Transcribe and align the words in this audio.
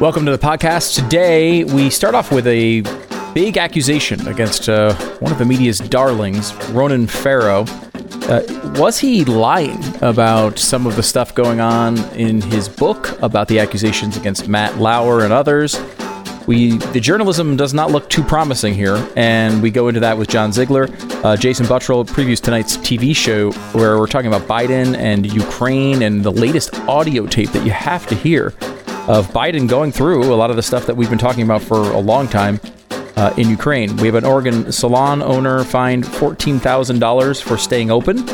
Welcome 0.00 0.24
to 0.24 0.30
the 0.30 0.38
podcast. 0.38 0.94
Today, 0.94 1.62
we 1.62 1.90
start 1.90 2.14
off 2.14 2.32
with 2.32 2.46
a 2.46 2.80
big 3.34 3.58
accusation 3.58 4.26
against 4.28 4.66
uh, 4.66 4.94
one 5.18 5.30
of 5.30 5.36
the 5.36 5.44
media's 5.44 5.78
darlings, 5.78 6.54
Ronan 6.70 7.06
Farrow. 7.06 7.66
Uh, 8.22 8.72
was 8.76 8.98
he 8.98 9.26
lying 9.26 9.78
about 10.02 10.58
some 10.58 10.86
of 10.86 10.96
the 10.96 11.02
stuff 11.02 11.34
going 11.34 11.60
on 11.60 11.98
in 12.14 12.40
his 12.40 12.66
book 12.66 13.20
about 13.20 13.48
the 13.48 13.58
accusations 13.58 14.16
against 14.16 14.48
Matt 14.48 14.78
Lauer 14.78 15.22
and 15.22 15.34
others? 15.34 15.78
We 16.46 16.78
the 16.78 17.00
journalism 17.00 17.58
does 17.58 17.74
not 17.74 17.90
look 17.90 18.08
too 18.08 18.22
promising 18.22 18.72
here, 18.72 19.06
and 19.16 19.62
we 19.62 19.70
go 19.70 19.88
into 19.88 20.00
that 20.00 20.16
with 20.16 20.28
John 20.30 20.50
Ziegler. 20.50 20.88
Uh, 21.22 21.36
Jason 21.36 21.66
Buttrill 21.66 22.06
previews 22.06 22.40
tonight's 22.40 22.78
TV 22.78 23.14
show 23.14 23.52
where 23.72 23.98
we're 23.98 24.06
talking 24.06 24.32
about 24.32 24.48
Biden 24.48 24.96
and 24.96 25.30
Ukraine 25.30 26.00
and 26.00 26.24
the 26.24 26.32
latest 26.32 26.74
audio 26.88 27.26
tape 27.26 27.50
that 27.52 27.66
you 27.66 27.70
have 27.70 28.06
to 28.06 28.14
hear 28.14 28.54
of 29.10 29.26
Biden 29.32 29.68
going 29.68 29.90
through 29.90 30.32
a 30.32 30.36
lot 30.36 30.50
of 30.50 30.56
the 30.56 30.62
stuff 30.62 30.86
that 30.86 30.96
we've 30.96 31.10
been 31.10 31.18
talking 31.18 31.42
about 31.42 31.60
for 31.60 31.90
a 31.90 31.98
long 31.98 32.28
time 32.28 32.60
uh, 33.16 33.34
in 33.36 33.50
Ukraine. 33.50 33.96
We 33.96 34.06
have 34.06 34.14
an 34.14 34.24
Oregon 34.24 34.70
salon 34.70 35.20
owner 35.20 35.64
fined 35.64 36.04
$14,000 36.04 37.42
for 37.42 37.58
staying 37.58 37.90
open 37.90 38.24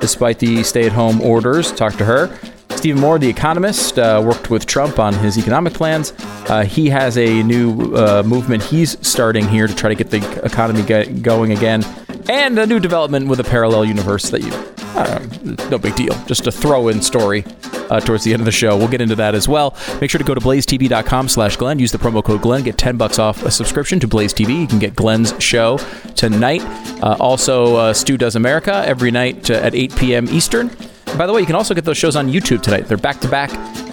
despite 0.00 0.38
the 0.38 0.62
stay 0.64 0.84
at 0.84 0.92
home 0.92 1.22
orders. 1.22 1.72
Talk 1.72 1.94
to 1.94 2.04
her. 2.04 2.38
Stephen 2.76 3.00
Moore, 3.00 3.18
the 3.18 3.28
economist, 3.28 3.98
uh, 3.98 4.22
worked 4.24 4.50
with 4.50 4.66
Trump 4.66 4.98
on 4.98 5.14
his 5.14 5.38
economic 5.38 5.72
plans. 5.72 6.12
Uh, 6.50 6.62
he 6.62 6.90
has 6.90 7.16
a 7.16 7.42
new 7.42 7.96
uh, 7.96 8.22
movement 8.22 8.62
he's 8.62 8.98
starting 9.04 9.48
here 9.48 9.66
to 9.66 9.74
try 9.74 9.88
to 9.88 9.94
get 9.94 10.10
the 10.10 10.18
economy 10.44 10.82
get 10.82 11.22
going 11.22 11.52
again, 11.52 11.82
and 12.28 12.58
a 12.58 12.66
new 12.66 12.78
development 12.78 13.28
with 13.28 13.40
a 13.40 13.44
parallel 13.44 13.86
universe 13.86 14.28
that 14.28 14.42
you, 14.42 14.52
uh, 14.94 15.68
no 15.70 15.78
big 15.78 15.96
deal, 15.96 16.14
just 16.26 16.46
a 16.46 16.52
throw-in 16.52 17.00
story 17.00 17.44
uh, 17.90 18.00
towards 18.00 18.24
the 18.24 18.32
end 18.32 18.40
of 18.40 18.46
the 18.46 18.52
show. 18.52 18.76
We'll 18.76 18.88
get 18.88 19.00
into 19.00 19.16
that 19.16 19.34
as 19.34 19.48
well. 19.48 19.76
Make 20.00 20.10
sure 20.10 20.18
to 20.18 20.24
go 20.24 20.34
to 20.34 20.40
blazetv.com 20.40 21.28
slash 21.28 21.56
Glenn. 21.56 21.78
Use 21.78 21.92
the 21.92 21.98
promo 21.98 22.22
code 22.22 22.42
Glenn. 22.42 22.62
Get 22.62 22.78
10 22.78 22.96
bucks 22.96 23.18
off 23.18 23.42
a 23.42 23.50
subscription 23.50 24.00
to 24.00 24.08
Blaze 24.08 24.32
TV. 24.32 24.60
You 24.60 24.66
can 24.66 24.78
get 24.78 24.94
Glenn's 24.94 25.34
show 25.38 25.78
tonight. 26.14 26.62
Uh, 27.02 27.16
also, 27.20 27.76
uh, 27.76 27.92
Stu 27.92 28.16
Does 28.16 28.36
America 28.36 28.82
every 28.86 29.10
night 29.10 29.50
uh, 29.50 29.54
at 29.54 29.74
8 29.74 29.96
p.m. 29.96 30.28
Eastern. 30.28 30.70
By 31.16 31.26
the 31.26 31.32
way, 31.32 31.40
you 31.40 31.46
can 31.46 31.56
also 31.56 31.74
get 31.74 31.84
those 31.84 31.96
shows 31.96 32.16
on 32.16 32.28
YouTube 32.28 32.62
tonight. 32.62 32.86
They're 32.86 32.96
back 32.96 33.20
to 33.20 33.28
back. 33.28 33.50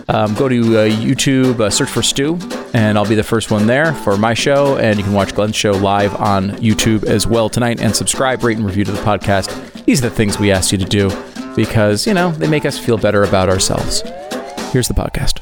Um, 0.08 0.36
go 0.36 0.48
to 0.48 0.60
uh, 0.78 0.88
YouTube, 0.88 1.60
uh, 1.60 1.70
search 1.70 1.90
for 1.90 2.04
Stu, 2.04 2.38
and 2.74 2.98
I'll 2.98 3.08
be 3.08 3.16
the 3.16 3.24
first 3.24 3.50
one 3.50 3.66
there 3.66 3.94
for 3.94 4.18
my 4.18 4.36
show. 4.36 4.78
And 4.78 5.00
you 5.00 5.04
can 5.04 5.14
watch 5.14 5.34
Glenn's 5.34 5.56
show 5.56 5.72
live 5.72 6.14
on 6.16 6.52
YouTube 6.52 7.04
as 7.06 7.26
well 7.26 7.50
tonight. 7.50 7.80
And 7.80 7.96
subscribe, 7.96 8.44
rate, 8.44 8.58
and 8.58 8.66
review 8.66 8.84
to 8.84 8.92
the 8.92 9.02
podcast. 9.02 9.86
These 9.86 10.04
are 10.04 10.10
the 10.10 10.16
things 10.16 10.38
we 10.38 10.52
asked 10.52 10.72
you 10.72 10.78
to 10.78 10.86
do 10.86 11.10
because, 11.56 12.06
you 12.06 12.14
know, 12.14 12.32
they 12.32 12.48
make 12.48 12.66
us 12.66 12.78
feel 12.78 12.98
better 12.98 13.24
about 13.24 13.50
ourselves. 13.50 14.02
Here's 14.72 14.88
the 14.88 14.94
podcast. 14.94 15.42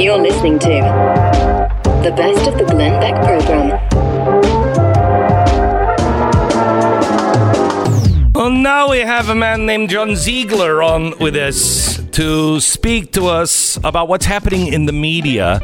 You're 0.00 0.18
listening 0.18 0.58
to 0.60 0.68
the 2.02 2.12
best 2.16 2.48
of 2.48 2.58
the 2.58 2.64
Glenn 2.64 3.00
Beck 3.00 3.14
program. 3.24 3.78
Well, 8.34 8.50
now 8.50 8.90
we 8.90 9.00
have 9.00 9.28
a 9.28 9.34
man 9.34 9.66
named 9.66 9.90
John 9.90 10.16
Ziegler 10.16 10.82
on 10.82 11.16
with 11.18 11.36
us 11.36 11.91
to 12.12 12.60
speak 12.60 13.12
to 13.12 13.26
us 13.26 13.78
about 13.84 14.08
what's 14.08 14.26
happening 14.26 14.66
in 14.66 14.86
the 14.86 14.92
media 14.92 15.60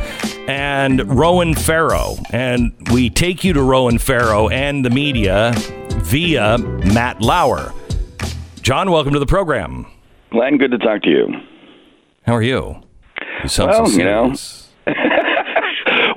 and 0.49 1.07
Ronan 1.19 1.55
Farrow. 1.55 2.17
And 2.31 2.73
we 2.93 3.11
take 3.11 3.45
you 3.45 3.53
to 3.53 3.63
Ronan 3.63 3.99
Farrow 3.99 4.49
and 4.49 4.85
the 4.85 4.91
media 4.91 5.53
via 6.01 6.59
Matt 6.59 7.21
Lauer. 7.21 7.73
John, 8.63 8.91
welcome 8.91 9.13
to 9.13 9.19
the 9.19 9.27
program. 9.27 9.87
Glenn, 10.31 10.59
good 10.59 10.71
to 10.71 10.79
talk 10.79 11.03
to 11.03 11.11
you. 11.11 11.29
How 12.23 12.35
are 12.35 12.43
you? 12.43 12.83
You 13.43 13.49
sound 13.49 13.71
Well, 13.71 13.87
so 13.87 13.99
you 13.99 14.05
know. 14.05 14.35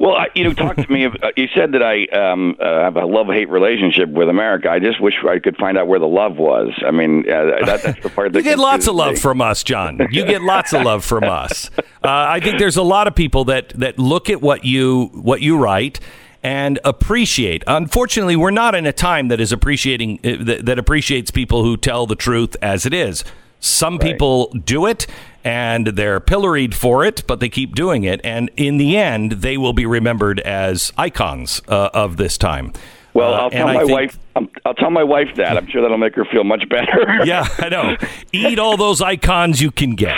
Well, 0.01 0.15
I- 0.15 0.27
you 0.33 0.43
know, 0.43 0.53
talk 0.53 0.75
to 0.77 0.91
me. 0.91 1.05
Uh, 1.05 1.11
you 1.37 1.47
said 1.55 1.73
that 1.73 1.83
I 1.83 2.05
um, 2.07 2.55
uh, 2.59 2.65
have 2.83 2.95
a 2.97 3.05
love-hate 3.05 3.49
relationship 3.49 4.09
with 4.09 4.29
America. 4.29 4.69
I 4.69 4.79
just 4.79 4.99
wish 4.99 5.13
I 5.29 5.37
could 5.37 5.55
find 5.57 5.77
out 5.77 5.87
where 5.87 5.99
the 5.99 6.07
love 6.07 6.37
was. 6.37 6.69
I 6.85 6.89
mean, 6.89 7.29
uh, 7.29 7.61
that, 7.65 7.81
that's 7.83 8.01
the 8.03 8.09
part 8.09 8.31
that 8.33 8.39
You 8.39 8.43
get 8.43 8.57
lots 8.57 8.87
of 8.87 8.95
love 8.95 9.13
me. 9.13 9.19
from 9.19 9.41
us, 9.41 9.63
John. 9.63 9.99
You 10.11 10.25
get 10.25 10.41
lots 10.41 10.73
of 10.73 10.81
love 10.83 11.05
from 11.05 11.23
us. 11.25 11.69
Uh, 12.03 12.07
I 12.29 12.39
think 12.39 12.57
there's 12.57 12.77
a 12.77 12.81
lot 12.81 13.05
of 13.05 13.13
people 13.13 13.45
that 13.45 13.69
that 13.77 13.99
look 13.99 14.31
at 14.31 14.41
what 14.41 14.65
you 14.65 15.11
what 15.13 15.39
you 15.43 15.55
write 15.55 15.99
and 16.41 16.79
appreciate. 16.83 17.63
Unfortunately, 17.67 18.35
we're 18.35 18.49
not 18.49 18.73
in 18.73 18.87
a 18.87 18.91
time 18.91 19.27
that 19.27 19.39
is 19.39 19.51
appreciating 19.51 20.19
uh, 20.23 20.43
that, 20.43 20.65
that 20.65 20.79
appreciates 20.79 21.29
people 21.29 21.63
who 21.63 21.77
tell 21.77 22.07
the 22.07 22.15
truth 22.15 22.55
as 22.59 22.87
it 22.87 22.93
is. 22.95 23.23
Some 23.59 23.99
people 23.99 24.47
do 24.65 24.87
it 24.87 25.05
and 25.43 25.87
they're 25.87 26.19
pilloried 26.19 26.75
for 26.75 27.03
it, 27.05 27.23
but 27.27 27.39
they 27.39 27.49
keep 27.49 27.75
doing 27.75 28.03
it, 28.03 28.21
and 28.23 28.49
in 28.57 28.77
the 28.77 28.97
end, 28.97 29.31
they 29.33 29.57
will 29.57 29.73
be 29.73 29.85
remembered 29.85 30.39
as 30.41 30.91
icons 30.97 31.61
uh, 31.67 31.89
of 31.93 32.17
this 32.17 32.37
time. 32.37 32.73
Well, 33.13 33.33
Uh, 33.33 33.37
I'll 33.37 33.49
tell 33.49 33.67
my 33.67 33.79
think- 33.79 33.91
wife. 33.91 34.19
Um, 34.37 34.49
I'll 34.65 34.73
tell 34.73 34.89
my 34.91 35.03
wife 35.03 35.27
that. 35.35 35.57
I'm 35.57 35.67
sure 35.67 35.81
that'll 35.81 35.97
make 35.97 36.15
her 36.15 36.23
feel 36.23 36.45
much 36.45 36.63
better. 36.69 37.19
yeah, 37.25 37.45
I 37.59 37.67
know. 37.67 37.97
Eat 38.31 38.57
all 38.59 38.77
those 38.77 39.01
icons 39.01 39.61
you 39.61 39.69
can 39.71 39.95
get. 39.95 40.17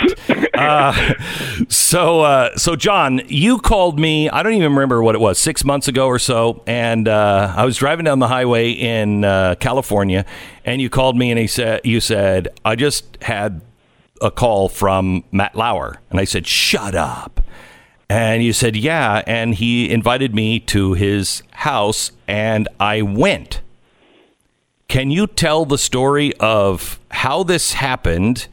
Uh, 0.54 1.14
so, 1.68 2.20
uh, 2.20 2.56
so 2.56 2.76
John, 2.76 3.20
you 3.26 3.58
called 3.58 3.98
me. 3.98 4.30
I 4.30 4.44
don't 4.44 4.52
even 4.52 4.72
remember 4.72 5.02
what 5.02 5.16
it 5.16 5.20
was, 5.20 5.40
six 5.40 5.64
months 5.64 5.88
ago 5.88 6.06
or 6.06 6.20
so, 6.20 6.62
and 6.68 7.08
uh, 7.08 7.52
I 7.56 7.64
was 7.64 7.76
driving 7.76 8.04
down 8.04 8.20
the 8.20 8.28
highway 8.28 8.70
in 8.70 9.24
uh, 9.24 9.56
California, 9.58 10.24
and 10.64 10.80
you 10.80 10.88
called 10.88 11.16
me 11.16 11.30
and 11.32 11.38
he 11.40 11.48
said, 11.48 11.80
"You 11.82 11.98
said 11.98 12.46
I 12.64 12.76
just 12.76 13.20
had 13.22 13.62
a 14.20 14.30
call 14.30 14.68
from 14.68 15.24
Matt 15.32 15.54
Lauer," 15.54 16.00
and 16.10 16.20
I 16.20 16.24
said, 16.24 16.46
"Shut 16.46 16.94
up." 16.94 17.40
And 18.08 18.44
you 18.44 18.52
said, 18.52 18.76
yeah. 18.76 19.22
And 19.26 19.54
he 19.54 19.90
invited 19.90 20.34
me 20.34 20.60
to 20.60 20.92
his 20.92 21.42
house, 21.52 22.12
and 22.28 22.68
I 22.78 23.02
went. 23.02 23.60
Can 24.88 25.10
you 25.10 25.26
tell 25.26 25.64
the 25.64 25.78
story 25.78 26.34
of 26.38 27.00
how 27.10 27.42
this 27.42 27.72
happened 27.72 28.46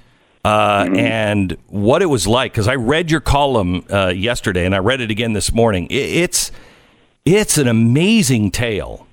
uh, 0.46 0.90
and 0.96 1.58
what 1.68 2.02
it 2.02 2.08
was 2.08 2.26
like? 2.26 2.54
Because 2.54 2.68
I 2.68 2.76
read 2.76 3.12
your 3.12 3.20
column 3.20 3.86
uh, 3.92 4.08
yesterday, 4.08 4.66
and 4.66 4.74
I 4.74 4.80
read 4.80 5.02
it 5.02 5.12
again 5.12 5.34
this 5.34 5.54
morning. 5.54 5.88
It's 5.90 6.52
it's 7.26 7.58
an 7.58 7.68
amazing 7.68 8.50
tale. 8.52 9.06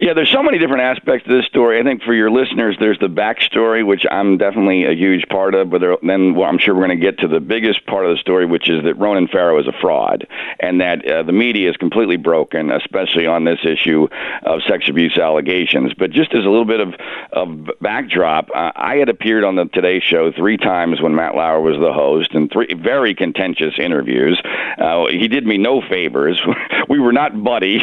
Yeah, 0.00 0.12
there's 0.12 0.30
so 0.30 0.42
many 0.42 0.58
different 0.58 0.82
aspects 0.82 1.26
to 1.26 1.34
this 1.34 1.46
story. 1.46 1.80
I 1.80 1.82
think 1.82 2.02
for 2.02 2.12
your 2.12 2.30
listeners, 2.30 2.76
there's 2.78 2.98
the 2.98 3.08
backstory, 3.08 3.86
which 3.86 4.04
I'm 4.10 4.36
definitely 4.36 4.84
a 4.84 4.92
huge 4.92 5.26
part 5.28 5.54
of. 5.54 5.70
But 5.70 5.80
there, 5.80 5.96
then 6.02 6.34
well, 6.34 6.48
I'm 6.48 6.58
sure 6.58 6.74
we're 6.74 6.86
going 6.86 6.98
to 6.98 7.04
get 7.04 7.18
to 7.20 7.28
the 7.28 7.40
biggest 7.40 7.86
part 7.86 8.04
of 8.04 8.14
the 8.14 8.18
story, 8.18 8.44
which 8.44 8.68
is 8.68 8.84
that 8.84 8.94
Ronan 8.94 9.26
Farrow 9.28 9.58
is 9.58 9.66
a 9.66 9.72
fraud, 9.80 10.26
and 10.60 10.80
that 10.80 11.06
uh, 11.06 11.22
the 11.22 11.32
media 11.32 11.70
is 11.70 11.76
completely 11.76 12.16
broken, 12.16 12.70
especially 12.70 13.26
on 13.26 13.44
this 13.44 13.60
issue 13.64 14.06
of 14.42 14.60
sex 14.68 14.88
abuse 14.88 15.16
allegations. 15.16 15.94
But 15.94 16.10
just 16.10 16.34
as 16.34 16.44
a 16.44 16.48
little 16.48 16.66
bit 16.66 16.80
of 16.80 16.94
of 17.32 17.70
backdrop, 17.80 18.50
uh, 18.54 18.72
I 18.76 18.96
had 18.96 19.08
appeared 19.08 19.44
on 19.44 19.56
the 19.56 19.64
Today 19.64 20.00
Show 20.00 20.30
three 20.30 20.58
times 20.58 21.00
when 21.00 21.14
Matt 21.14 21.34
Lauer 21.34 21.60
was 21.60 21.78
the 21.78 21.92
host, 21.92 22.34
and 22.34 22.50
three 22.50 22.74
very 22.74 23.14
contentious 23.14 23.74
interviews. 23.78 24.40
Uh, 24.76 25.06
he 25.06 25.26
did 25.26 25.46
me 25.46 25.56
no 25.56 25.80
favors. 25.80 26.40
we 26.88 26.98
were 26.98 27.12
not 27.12 27.42
buddies, 27.42 27.82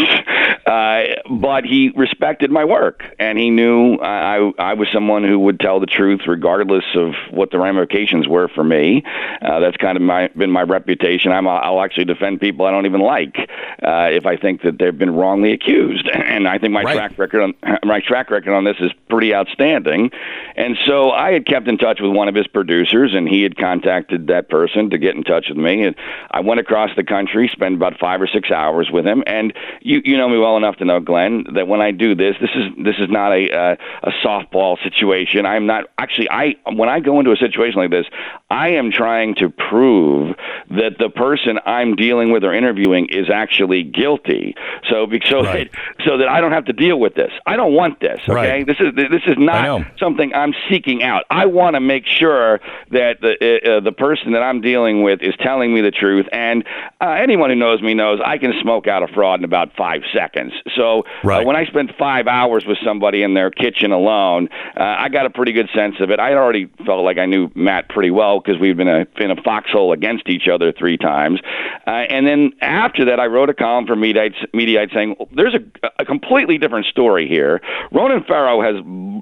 uh, 0.65 1.03
but 1.29 1.65
he 1.65 1.89
respected 1.95 2.51
my 2.51 2.63
work, 2.65 3.03
and 3.19 3.37
he 3.37 3.49
knew 3.49 3.95
I, 3.95 4.51
I 4.57 4.73
was 4.73 4.87
someone 4.93 5.23
who 5.23 5.39
would 5.39 5.59
tell 5.59 5.79
the 5.79 5.85
truth 5.85 6.21
regardless 6.27 6.85
of 6.95 7.13
what 7.31 7.51
the 7.51 7.59
ramifications 7.59 8.27
were 8.27 8.47
for 8.47 8.63
me. 8.63 9.03
Uh, 9.41 9.59
that's 9.59 9.77
kind 9.77 9.97
of 9.97 10.01
my, 10.01 10.29
been 10.29 10.51
my 10.51 10.61
reputation. 10.61 11.31
I'm, 11.31 11.47
I'll 11.47 11.81
actually 11.81 12.05
defend 12.05 12.39
people 12.39 12.65
I 12.65 12.71
don't 12.71 12.85
even 12.85 13.01
like 13.01 13.35
uh, 13.83 14.09
if 14.11 14.25
I 14.25 14.37
think 14.37 14.61
that 14.61 14.77
they've 14.79 14.97
been 14.97 15.13
wrongly 15.15 15.51
accused, 15.53 16.07
and 16.13 16.47
I 16.47 16.57
think 16.59 16.71
my 16.73 16.83
Right. 16.83 16.95
track 16.95 17.17
record 17.17 17.41
on 17.43 17.53
my 17.85 17.99
track 17.99 18.29
record 18.29 18.53
on 18.53 18.63
this 18.63 18.77
is 18.79 18.91
pretty 19.09 19.33
outstanding. 19.33 20.11
And 20.55 20.77
so 20.85 21.11
I 21.11 21.31
had 21.33 21.45
kept 21.45 21.67
in 21.67 21.77
touch 21.77 21.99
with 22.01 22.11
one 22.11 22.27
of 22.27 22.35
his 22.35 22.47
producers, 22.47 23.13
and 23.13 23.27
he 23.27 23.41
had 23.43 23.57
contacted 23.57 24.27
that 24.27 24.49
person 24.49 24.89
to 24.91 24.97
get 24.97 25.15
in 25.15 25.23
touch 25.23 25.47
with 25.49 25.57
me. 25.57 25.83
And 25.83 25.95
I 26.31 26.41
went 26.41 26.59
across 26.59 26.89
the 26.95 27.03
country, 27.03 27.47
spent 27.51 27.75
about 27.75 27.99
five 27.99 28.21
or 28.21 28.27
six 28.27 28.51
hours 28.51 28.89
with 28.91 29.05
him. 29.05 29.23
And 29.27 29.53
you 29.81 30.01
you 30.03 30.17
know 30.17 30.27
me 30.29 30.37
well 30.37 30.52
enough 30.57 30.77
to 30.77 30.85
know, 30.85 30.99
Glenn, 30.99 31.45
that 31.55 31.67
when 31.67 31.81
I 31.81 31.91
do 31.91 32.15
this. 32.15 32.35
This 32.41 32.49
is 32.55 32.83
this 32.83 32.95
is 32.99 33.09
not 33.09 33.31
a 33.31 33.49
uh, 33.51 33.75
a 34.03 34.11
softball 34.25 34.81
situation. 34.83 35.45
I'm 35.45 35.65
not 35.65 35.85
actually. 35.97 36.29
I 36.29 36.55
when 36.73 36.89
I 36.89 36.99
go 36.99 37.19
into 37.19 37.31
a 37.31 37.37
situation 37.37 37.79
like 37.79 37.91
this, 37.91 38.05
I 38.49 38.69
am 38.69 38.91
trying 38.91 39.35
to 39.35 39.49
prove 39.49 40.35
that 40.69 40.97
the 40.99 41.09
person 41.09 41.59
I'm 41.65 41.95
dealing 41.95 42.31
with 42.31 42.43
or 42.43 42.53
interviewing 42.53 43.07
is 43.09 43.29
actually 43.29 43.83
guilty. 43.83 44.55
So 44.89 45.07
so 45.29 45.43
Right. 45.43 45.71
that, 45.71 46.05
so 46.05 46.17
that 46.17 46.27
I 46.27 46.41
don't 46.41 46.51
have 46.51 46.65
to 46.65 46.73
deal 46.73 46.99
with 46.99 47.15
this. 47.15 47.31
I 47.45 47.55
don't 47.55 47.73
want 47.73 47.99
this. 47.99 48.19
Okay, 48.27 48.33
Right. 48.33 48.67
this 48.67 48.77
is 48.79 48.93
this 48.95 49.23
is 49.25 49.37
not 49.37 49.85
something 49.97 50.33
I'm 50.33 50.53
seeking 50.69 51.03
out. 51.03 51.23
I 51.29 51.45
want 51.45 51.75
to 51.75 51.79
make 51.79 52.05
sure 52.05 52.59
that 52.91 53.21
the 53.21 53.33
uh, 53.41 53.77
uh, 53.77 53.79
the 53.79 53.91
person 53.91 54.33
that 54.33 54.43
I'm 54.43 54.61
dealing 54.61 55.03
with 55.03 55.21
is 55.21 55.33
telling 55.39 55.73
me 55.73 55.81
the 55.81 55.91
truth. 55.91 56.27
And 56.31 56.65
uh, 57.01 57.09
anyone 57.11 57.49
who 57.49 57.55
knows 57.55 57.81
me 57.81 57.93
knows 57.93 58.19
I 58.23 58.37
can 58.37 58.53
smoke 58.61 58.87
out 58.87 59.03
a 59.03 59.07
fraud 59.07 59.39
in 59.39 59.45
about 59.45 59.75
five 59.77 60.01
seconds. 60.13 60.42
So 60.75 61.03
Right. 61.23 61.41
uh, 61.43 61.45
when 61.45 61.55
I 61.55 61.65
spent 61.65 61.91
five 61.97 62.27
hours 62.27 62.65
with 62.65 62.77
somebody 62.83 63.23
in 63.23 63.33
their 63.33 63.51
kitchen 63.51 63.91
alone, 63.91 64.49
uh, 64.77 64.83
I 64.83 65.09
got 65.09 65.25
a 65.25 65.29
pretty 65.29 65.51
good 65.51 65.69
sense 65.75 65.95
of 65.99 66.09
it. 66.11 66.19
I 66.19 66.33
already 66.33 66.67
felt 66.85 67.03
like 67.03 67.17
I 67.17 67.25
knew 67.25 67.49
Matt 67.55 67.89
pretty 67.89 68.11
well 68.11 68.39
because 68.39 68.59
we've 68.59 68.77
been 68.77 68.87
a, 68.87 69.05
in 69.17 69.31
a 69.31 69.41
foxhole 69.41 69.91
against 69.93 70.27
each 70.29 70.47
other 70.47 70.71
three 70.71 70.97
times. 70.97 71.39
Uh, 71.85 71.91
and 71.91 72.25
then 72.25 72.51
after 72.61 73.05
that, 73.05 73.19
I 73.19 73.25
wrote 73.27 73.49
a 73.49 73.53
column 73.53 73.85
for 73.85 73.95
Mediaite, 73.95 74.35
Mediaite 74.53 74.93
saying 74.93 75.15
there's 75.35 75.55
a, 75.55 75.89
a 75.99 76.05
completely 76.05 76.57
different 76.57 76.85
story 76.87 77.27
here. 77.27 77.61
Ronan 77.91 78.23
Farrow 78.23 78.61
has, 78.61 78.75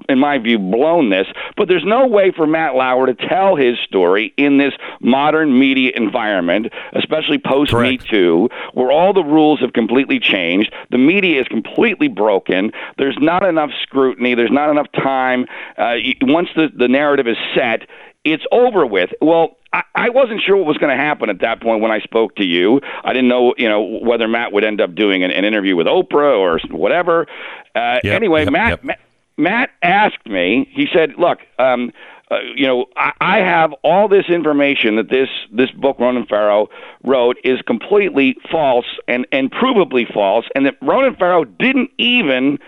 in 0.08 0.18
my 0.18 0.38
view, 0.38 0.58
blown 0.58 1.10
this, 1.10 1.26
but 1.56 1.68
there's 1.68 1.84
no 1.84 2.06
way 2.06 2.32
for 2.34 2.46
Matt 2.46 2.74
Lauer 2.74 3.06
to 3.06 3.14
tell 3.14 3.56
his 3.56 3.78
story 3.84 4.32
in 4.36 4.58
this 4.58 4.72
modern 5.00 5.58
media 5.58 5.92
environment, 5.94 6.68
especially 6.94 7.38
post 7.38 7.72
Me. 7.72 7.98
Too, 7.98 8.48
where 8.74 8.90
all 8.90 9.12
the 9.12 9.22
rules 9.24 9.60
have 9.60 9.72
completely 9.72 10.18
changed. 10.18 10.72
The 10.90 10.98
media 11.12 11.40
is 11.40 11.48
completely 11.48 12.08
broken. 12.08 12.72
There's 12.98 13.18
not 13.20 13.42
enough 13.44 13.70
scrutiny. 13.82 14.34
There's 14.34 14.50
not 14.50 14.70
enough 14.70 14.90
time. 14.92 15.46
Uh, 15.76 15.96
once 16.22 16.48
the, 16.56 16.68
the 16.74 16.88
narrative 16.88 17.26
is 17.26 17.36
set, 17.54 17.86
it's 18.24 18.44
over 18.52 18.86
with. 18.86 19.10
Well, 19.20 19.56
I, 19.72 19.82
I 19.94 20.08
wasn't 20.10 20.42
sure 20.42 20.56
what 20.56 20.66
was 20.66 20.78
going 20.78 20.96
to 20.96 21.02
happen 21.02 21.28
at 21.30 21.40
that 21.40 21.60
point 21.60 21.82
when 21.82 21.90
I 21.90 22.00
spoke 22.00 22.36
to 22.36 22.44
you. 22.44 22.80
I 23.04 23.12
didn't 23.12 23.28
know, 23.28 23.54
you 23.58 23.68
know, 23.68 23.82
whether 23.82 24.28
Matt 24.28 24.52
would 24.52 24.64
end 24.64 24.80
up 24.80 24.94
doing 24.94 25.22
an, 25.24 25.30
an 25.30 25.44
interview 25.44 25.76
with 25.76 25.86
Oprah 25.86 26.38
or 26.38 26.60
whatever. 26.70 27.26
Uh, 27.74 27.98
Yep, 28.04 28.14
anyway, 28.14 28.44
yep, 28.44 28.52
Matt, 28.52 28.70
yep. 28.70 28.84
Matt 28.84 29.00
Matt 29.38 29.70
asked 29.82 30.26
me. 30.26 30.68
He 30.72 30.86
said, 30.92 31.14
"Look, 31.18 31.38
um, 31.58 31.90
uh, 32.32 32.38
you 32.56 32.66
know, 32.66 32.86
I, 32.96 33.12
I 33.20 33.38
have 33.38 33.72
all 33.84 34.08
this 34.08 34.26
information 34.28 34.96
that 34.96 35.10
this 35.10 35.28
this 35.52 35.70
book 35.70 35.98
Ronan 35.98 36.26
Farrow 36.26 36.68
wrote 37.04 37.36
is 37.44 37.60
completely 37.62 38.36
false 38.50 38.86
and 39.06 39.26
and 39.32 39.50
provably 39.50 40.10
false, 40.12 40.46
and 40.54 40.64
that 40.66 40.76
Ronan 40.80 41.16
Farrow 41.16 41.44
didn't 41.44 41.90
even 41.98 42.58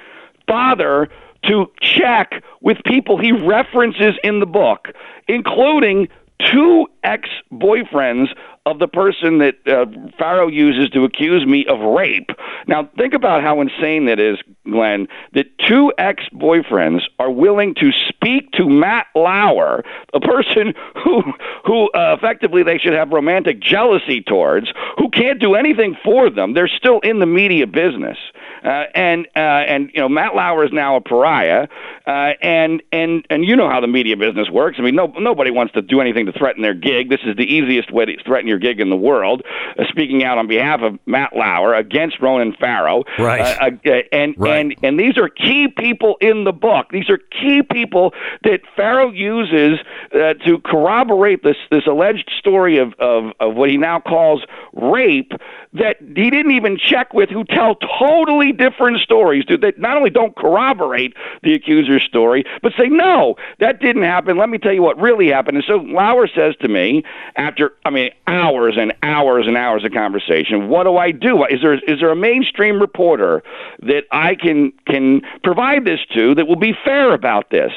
bother 0.46 1.08
to 1.44 1.70
check 1.80 2.42
with 2.60 2.78
people 2.84 3.18
he 3.18 3.32
references 3.32 4.14
in 4.22 4.40
the 4.40 4.46
book, 4.46 4.88
including 5.28 6.08
two 6.52 6.86
ex 7.02 7.28
boyfriends 7.52 8.28
of 8.66 8.78
the 8.78 8.88
person 8.88 9.38
that 9.38 9.56
uh, 9.66 9.84
Farrow 10.18 10.48
uses 10.48 10.90
to 10.90 11.04
accuse 11.04 11.46
me 11.46 11.66
of 11.66 11.80
rape. 11.80 12.30
Now, 12.66 12.88
think 12.96 13.12
about 13.12 13.42
how 13.42 13.60
insane 13.60 14.06
that 14.06 14.18
is, 14.18 14.38
Glenn, 14.70 15.06
that 15.34 15.46
two 15.58 15.92
ex 15.98 16.24
boyfriends 16.32 17.02
are 17.18 17.30
willing 17.30 17.74
to 17.74 17.90
speak 18.08 18.50
to 18.52 18.66
Matt 18.68 19.06
Lauer, 19.14 19.84
a 20.14 20.20
person 20.20 20.72
who, 21.04 21.22
who 21.64 21.90
uh, 21.90 22.16
effectively 22.16 22.62
they 22.62 22.78
should 22.78 22.94
have 22.94 23.10
romantic 23.10 23.60
jealousy 23.60 24.22
towards, 24.22 24.72
who 24.96 25.10
can't 25.10 25.40
do 25.40 25.54
anything 25.54 25.96
for 26.02 26.30
them. 26.30 26.54
They're 26.54 26.68
still 26.68 27.00
in 27.00 27.18
the 27.18 27.26
media 27.26 27.66
business. 27.66 28.18
Uh, 28.64 28.84
and 28.94 29.28
uh, 29.36 29.40
and 29.68 29.90
you 29.92 30.00
know 30.00 30.08
Matt 30.08 30.34
Lauer 30.34 30.64
is 30.64 30.72
now 30.72 30.96
a 30.96 31.00
pariah, 31.02 31.68
uh, 32.06 32.32
and 32.40 32.82
and 32.92 33.26
and 33.28 33.44
you 33.44 33.54
know 33.56 33.68
how 33.68 33.78
the 33.78 33.86
media 33.86 34.16
business 34.16 34.48
works. 34.48 34.78
I 34.78 34.82
mean, 34.82 34.94
no 34.94 35.08
nobody 35.18 35.50
wants 35.50 35.74
to 35.74 35.82
do 35.82 36.00
anything 36.00 36.24
to 36.24 36.32
threaten 36.32 36.62
their 36.62 36.72
gig. 36.72 37.10
This 37.10 37.20
is 37.26 37.36
the 37.36 37.44
easiest 37.44 37.92
way 37.92 38.06
to 38.06 38.16
threaten 38.24 38.48
your 38.48 38.53
gig 38.58 38.80
in 38.80 38.90
the 38.90 38.96
world. 38.96 39.42
Uh, 39.78 39.84
speaking 39.88 40.24
out 40.24 40.38
on 40.38 40.46
behalf 40.46 40.80
of 40.82 40.98
Matt 41.06 41.34
Lauer 41.36 41.74
against 41.74 42.20
Ronan 42.20 42.54
Farrow, 42.58 43.04
Right. 43.18 43.40
Uh, 43.40 43.70
uh, 43.90 44.02
and 44.12 44.34
Right. 44.36 44.56
and 44.60 44.74
and 44.82 44.98
these 44.98 45.16
are 45.18 45.28
key 45.28 45.68
people 45.68 46.16
in 46.20 46.44
the 46.44 46.52
book. 46.52 46.86
These 46.90 47.08
are 47.10 47.18
key 47.18 47.62
people 47.62 48.12
that 48.42 48.60
Farrow 48.76 49.10
uses 49.10 49.78
uh, 50.14 50.34
to 50.46 50.58
corroborate 50.64 51.42
this 51.42 51.56
this 51.70 51.86
alleged 51.86 52.30
story 52.38 52.78
of, 52.78 52.94
of 52.98 53.32
of 53.40 53.54
what 53.54 53.70
he 53.70 53.76
now 53.76 54.00
calls 54.00 54.42
rape 54.72 55.32
that 55.72 55.96
he 56.00 56.30
didn't 56.30 56.52
even 56.52 56.76
check 56.78 57.12
with 57.14 57.28
who 57.30 57.44
tell 57.44 57.76
totally 57.98 58.52
different 58.52 59.00
stories 59.00 59.44
dude, 59.44 59.60
that 59.60 59.78
not 59.78 59.96
only 59.96 60.10
don't 60.10 60.36
corroborate 60.36 61.14
the 61.42 61.52
accuser's 61.54 62.02
story 62.02 62.44
but 62.62 62.72
say 62.78 62.88
no 62.88 63.36
that 63.60 63.80
didn't 63.80 64.02
happen 64.02 64.36
let 64.36 64.48
me 64.48 64.58
tell 64.58 64.72
you 64.72 64.82
what 64.82 64.98
really 64.98 65.28
happened 65.28 65.56
and 65.56 65.64
so 65.66 65.76
lauer 65.76 66.28
says 66.28 66.54
to 66.60 66.68
me 66.68 67.02
after 67.36 67.72
i 67.84 67.90
mean 67.90 68.10
hours 68.44 68.74
and 68.78 68.92
hours 69.02 69.46
and 69.46 69.56
hours 69.56 69.84
of 69.84 69.92
conversation 69.92 70.68
what 70.68 70.84
do 70.84 70.96
i 70.96 71.10
do 71.10 71.44
is 71.44 71.60
there 71.62 71.74
is 71.74 72.00
there 72.00 72.10
a 72.10 72.16
mainstream 72.16 72.80
reporter 72.80 73.42
that 73.80 74.04
i 74.10 74.34
can 74.34 74.72
can 74.86 75.20
provide 75.42 75.84
this 75.84 76.00
to 76.12 76.34
that 76.34 76.46
will 76.46 76.56
be 76.56 76.74
fair 76.84 77.12
about 77.12 77.50
this 77.50 77.72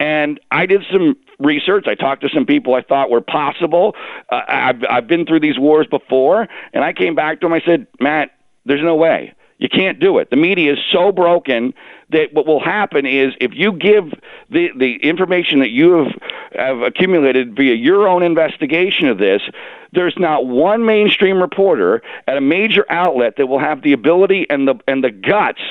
and 0.00 0.38
I 0.50 0.66
did 0.66 0.84
some 0.92 1.16
research. 1.40 1.86
I 1.88 1.94
talked 1.94 2.22
to 2.22 2.28
some 2.28 2.46
people 2.46 2.74
I 2.74 2.82
thought 2.82 3.10
were 3.10 3.20
possible. 3.20 3.96
Uh, 4.30 4.42
I've 4.46 4.82
I've 4.88 5.06
been 5.08 5.26
through 5.26 5.40
these 5.40 5.58
wars 5.58 5.86
before, 5.88 6.46
and 6.72 6.84
I 6.84 6.92
came 6.92 7.14
back 7.14 7.40
to 7.40 7.46
him. 7.46 7.52
I 7.52 7.60
said, 7.66 7.86
Matt, 8.00 8.30
there's 8.64 8.82
no 8.82 8.94
way. 8.94 9.34
You 9.58 9.68
can't 9.68 9.98
do 9.98 10.18
it. 10.18 10.30
The 10.30 10.36
media 10.36 10.72
is 10.72 10.78
so 10.92 11.10
broken 11.10 11.74
that 12.10 12.32
what 12.32 12.46
will 12.46 12.60
happen 12.60 13.06
is 13.06 13.34
if 13.40 13.52
you 13.54 13.72
give 13.72 14.12
the 14.50 14.70
the 14.76 14.96
information 15.02 15.58
that 15.58 15.70
you 15.70 15.90
have, 15.92 16.12
have 16.54 16.82
accumulated 16.82 17.56
via 17.56 17.74
your 17.74 18.06
own 18.06 18.22
investigation 18.22 19.08
of 19.08 19.18
this, 19.18 19.42
there's 19.92 20.16
not 20.16 20.46
one 20.46 20.86
mainstream 20.86 21.40
reporter 21.40 22.02
at 22.28 22.36
a 22.36 22.40
major 22.40 22.86
outlet 22.88 23.34
that 23.36 23.48
will 23.48 23.58
have 23.58 23.82
the 23.82 23.92
ability 23.92 24.46
and 24.48 24.68
the 24.68 24.76
and 24.86 25.02
the 25.02 25.10
guts 25.10 25.62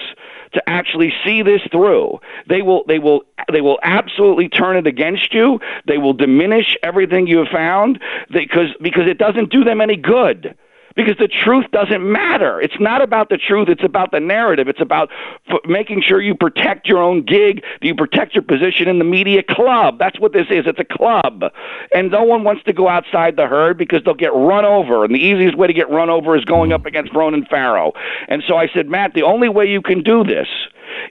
to 0.54 0.70
actually 0.70 1.14
see 1.24 1.42
this 1.42 1.62
through. 1.72 2.20
They 2.48 2.62
will 2.62 2.84
they 2.88 3.00
will 3.00 3.22
they 3.52 3.62
will 3.62 3.80
absolutely 3.84 4.50
turn 4.50 4.76
it 4.76 4.86
against 4.86 5.34
you. 5.34 5.62
They 5.86 5.98
will 5.98 6.14
diminish 6.14 6.76
everything 6.84 7.28
you 7.28 7.38
have 7.38 7.50
found 7.50 8.02
because 8.32 8.70
because 8.82 9.08
it 9.08 9.18
doesn't 9.18 9.50
do 9.50 9.64
them 9.64 9.80
any 9.80 9.96
good. 9.96 10.58
Because 10.98 11.16
the 11.18 11.30
truth 11.30 11.68
doesn't 11.72 12.12
matter. 12.12 12.60
It's 12.60 12.80
not 12.80 13.02
about 13.02 13.30
the 13.30 13.38
truth. 13.38 13.70
It's 13.70 13.84
about 13.84 14.12
the 14.12 14.20
narrative. 14.20 14.68
It's 14.68 14.82
about 14.82 15.10
f- 15.50 15.60
making 15.66 16.02
sure 16.02 16.20
you 16.22 16.36
protect 16.36 16.88
your 16.88 17.02
own 17.02 17.24
gig, 17.24 17.64
you 17.82 17.96
protect 17.96 18.36
your 18.36 18.42
position 18.42 18.90
in 18.90 18.98
the 18.98 19.06
media 19.06 19.44
club. 19.44 20.00
That's 20.00 20.20
what 20.20 20.34
this 20.34 20.48
is. 20.50 20.66
It's 20.66 20.80
a 20.80 20.98
club. 20.98 21.46
And 21.94 22.12
no 22.12 22.24
one 22.24 22.44
wants 22.44 22.64
to 22.64 22.74
go 22.74 22.90
outside 22.90 23.38
the 23.38 23.48
herd 23.48 23.78
because 23.78 24.02
they'll 24.04 24.16
get 24.16 24.34
run 24.34 24.66
over. 24.66 25.06
And 25.06 25.14
the 25.14 25.20
easiest 25.20 25.56
way 25.56 25.68
to 25.68 25.74
get 25.74 25.90
run 25.90 26.10
over 26.10 26.36
is 26.36 26.44
going 26.44 26.74
up 26.74 26.86
against 26.86 27.14
Ronan 27.14 27.46
Farrow. 27.46 27.94
And 28.28 28.44
so 28.48 28.58
I 28.58 28.68
said, 28.68 28.90
Matt, 28.90 29.14
the 29.14 29.24
only 29.24 29.50
way 29.50 29.66
you 29.66 29.82
can 29.82 30.02
do 30.02 30.24
this 30.24 30.48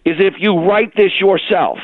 is 0.04 0.16
if 0.18 0.34
you 0.38 0.58
write 0.58 0.96
this 0.96 1.20
yourself 1.20 1.78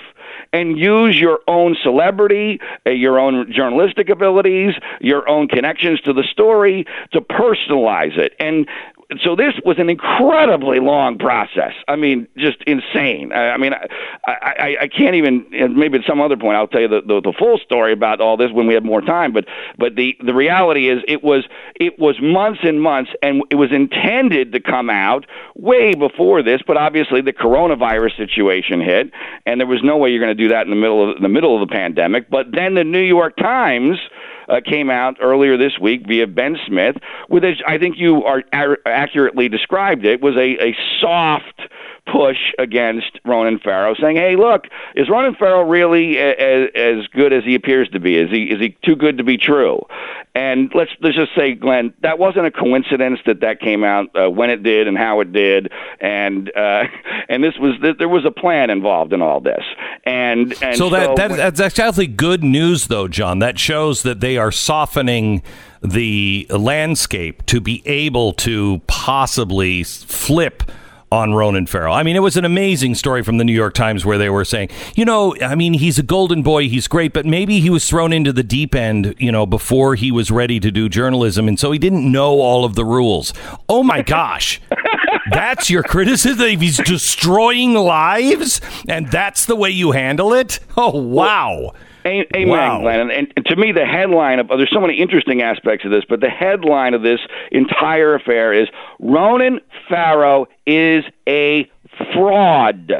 and 0.52 0.78
use 0.78 1.18
your 1.18 1.40
own 1.46 1.76
celebrity, 1.82 2.60
uh, 2.86 2.90
your 2.90 3.18
own 3.18 3.50
journalistic 3.52 4.08
abilities, 4.08 4.74
your 5.00 5.28
own 5.28 5.48
connections 5.48 6.00
to 6.02 6.12
the 6.12 6.24
story 6.30 6.84
to 7.12 7.20
personalize 7.20 8.18
it. 8.18 8.34
And 8.38 8.68
so 9.20 9.36
this 9.36 9.54
was 9.64 9.78
an 9.78 9.90
incredibly 9.90 10.80
long 10.80 11.18
process. 11.18 11.72
I 11.88 11.96
mean, 11.96 12.28
just 12.36 12.58
insane. 12.66 13.32
I, 13.32 13.50
I 13.50 13.56
mean, 13.56 13.72
I, 13.74 13.86
I, 14.26 14.76
I 14.82 14.88
can't 14.88 15.14
even. 15.14 15.46
And 15.52 15.76
maybe 15.76 15.98
at 15.98 16.04
some 16.06 16.20
other 16.20 16.36
point, 16.36 16.56
I'll 16.56 16.68
tell 16.68 16.80
you 16.80 16.88
the, 16.88 17.00
the, 17.00 17.20
the 17.20 17.32
full 17.38 17.58
story 17.58 17.92
about 17.92 18.20
all 18.20 18.36
this 18.36 18.50
when 18.52 18.66
we 18.66 18.74
have 18.74 18.84
more 18.84 19.00
time. 19.00 19.32
But 19.32 19.46
but 19.78 19.96
the 19.96 20.16
the 20.24 20.34
reality 20.34 20.88
is, 20.88 21.02
it 21.08 21.22
was 21.22 21.44
it 21.76 21.98
was 21.98 22.16
months 22.20 22.60
and 22.62 22.80
months, 22.80 23.10
and 23.22 23.42
it 23.50 23.56
was 23.56 23.72
intended 23.72 24.52
to 24.52 24.60
come 24.60 24.90
out 24.90 25.26
way 25.54 25.94
before 25.94 26.42
this. 26.42 26.60
But 26.66 26.76
obviously, 26.76 27.20
the 27.20 27.32
coronavirus 27.32 28.16
situation 28.16 28.80
hit, 28.80 29.10
and 29.46 29.60
there 29.60 29.66
was 29.66 29.82
no 29.82 29.96
way 29.96 30.10
you're 30.10 30.22
going 30.24 30.36
to 30.36 30.42
do 30.42 30.48
that 30.50 30.66
in 30.66 30.70
the 30.70 30.76
middle 30.76 31.10
of 31.10 31.20
the 31.20 31.28
middle 31.28 31.60
of 31.60 31.68
the 31.68 31.72
pandemic. 31.72 32.30
But 32.30 32.46
then 32.52 32.74
the 32.74 32.84
New 32.84 33.02
York 33.02 33.36
Times 33.36 33.98
uh, 34.48 34.60
came 34.64 34.90
out 34.90 35.16
earlier 35.20 35.56
this 35.56 35.78
week 35.80 36.06
via 36.06 36.26
Ben 36.26 36.56
Smith 36.66 36.96
with, 37.28 37.44
I 37.66 37.78
think 37.78 37.96
you 37.98 38.24
are 38.24 38.42
ar- 38.52 38.78
accurately 38.86 39.48
described 39.48 40.04
it, 40.04 40.20
was 40.20 40.36
a, 40.36 40.62
a 40.62 40.76
soft 41.00 41.62
push 42.10 42.38
against 42.58 43.18
Ronan 43.24 43.58
Farrow, 43.58 43.94
saying, 44.00 44.16
"Hey, 44.16 44.36
look, 44.36 44.64
is 44.94 45.08
Ronan 45.08 45.34
Farrow 45.34 45.62
really 45.62 46.18
a, 46.18 46.32
a, 46.32 46.98
as 46.98 47.06
good 47.08 47.32
as 47.32 47.44
he 47.44 47.54
appears 47.54 47.88
to 47.90 48.00
be? 48.00 48.16
Is 48.16 48.30
he 48.30 48.44
is 48.44 48.60
he 48.60 48.76
too 48.84 48.96
good 48.96 49.18
to 49.18 49.24
be 49.24 49.36
true?" 49.38 49.80
And 50.34 50.72
let's 50.74 50.90
let's 51.00 51.14
just 51.16 51.34
say, 51.36 51.54
Glenn, 51.54 51.92
that 52.02 52.18
wasn't 52.18 52.46
a 52.46 52.50
coincidence 52.50 53.20
that 53.26 53.40
that 53.40 53.60
came 53.60 53.84
out 53.84 54.08
uh, 54.16 54.30
when 54.30 54.50
it 54.50 54.62
did 54.62 54.88
and 54.88 54.96
how 54.96 55.20
it 55.20 55.32
did, 55.32 55.70
and 56.00 56.50
uh, 56.56 56.84
and 57.28 57.44
this 57.44 57.54
was 57.58 57.74
there 57.98 58.08
was 58.08 58.24
a 58.24 58.30
plan 58.30 58.70
involved 58.70 59.12
in 59.12 59.22
all 59.22 59.40
this, 59.40 59.64
and 60.04 60.54
and 60.62 60.76
So 60.76 60.88
that, 60.90 61.16
that 61.16 61.30
when- 61.30 61.38
that's 61.38 61.78
actually 61.78 62.06
good 62.06 62.42
news, 62.42 62.86
though, 62.88 63.08
John. 63.08 63.38
That 63.40 63.58
shows 63.58 64.02
that 64.02 64.20
they 64.20 64.36
are 64.38 64.50
softening 64.50 65.42
the 65.82 66.46
landscape 66.50 67.44
to 67.46 67.60
be 67.60 67.82
able 67.86 68.32
to 68.32 68.80
possibly 68.86 69.82
flip 69.82 70.62
on 71.12 71.34
Ronan 71.34 71.66
Farrow. 71.66 71.92
I 71.92 72.02
mean, 72.04 72.16
it 72.16 72.20
was 72.20 72.38
an 72.38 72.46
amazing 72.46 72.94
story 72.94 73.22
from 73.22 73.36
the 73.36 73.44
New 73.44 73.52
York 73.52 73.74
Times 73.74 74.02
where 74.06 74.16
they 74.16 74.30
were 74.30 74.46
saying, 74.46 74.70
you 74.94 75.04
know, 75.04 75.36
I 75.42 75.54
mean, 75.54 75.74
he's 75.74 75.98
a 75.98 76.02
golden 76.02 76.42
boy, 76.42 76.70
he's 76.70 76.88
great, 76.88 77.12
but 77.12 77.26
maybe 77.26 77.60
he 77.60 77.68
was 77.68 77.86
thrown 77.86 78.14
into 78.14 78.32
the 78.32 78.42
deep 78.42 78.74
end, 78.74 79.14
you 79.18 79.30
know, 79.30 79.44
before 79.44 79.94
he 79.94 80.10
was 80.10 80.30
ready 80.30 80.58
to 80.58 80.70
do 80.70 80.88
journalism, 80.88 81.48
and 81.48 81.60
so 81.60 81.70
he 81.70 81.78
didn't 81.78 82.10
know 82.10 82.40
all 82.40 82.64
of 82.64 82.76
the 82.76 82.84
rules. 82.86 83.34
Oh 83.68 83.82
my 83.82 84.00
gosh. 84.16 84.58
That's 85.30 85.68
your 85.68 85.82
criticism? 85.82 86.60
He's 86.60 86.78
destroying 86.78 87.74
lives, 87.74 88.62
and 88.88 89.10
that's 89.10 89.44
the 89.44 89.54
way 89.54 89.68
you 89.68 89.92
handle 89.92 90.32
it? 90.32 90.60
Oh, 90.78 90.98
wow. 90.98 91.74
Amen, 92.04 92.48
Wow. 92.48 92.80
Glenn. 92.80 93.10
And, 93.10 93.32
and 93.36 93.46
to 93.46 93.56
me, 93.56 93.72
the 93.72 93.86
headline 93.86 94.38
of 94.38 94.48
there's 94.48 94.70
so 94.72 94.80
many 94.80 94.94
interesting 95.00 95.42
aspects 95.42 95.84
of 95.84 95.90
this, 95.90 96.04
but 96.08 96.20
the 96.20 96.28
headline 96.30 96.94
of 96.94 97.02
this 97.02 97.20
entire 97.50 98.14
affair 98.14 98.52
is 98.52 98.68
Ronan 99.00 99.60
Farrow 99.88 100.46
is 100.66 101.04
a 101.28 101.70
fraud. 102.14 102.92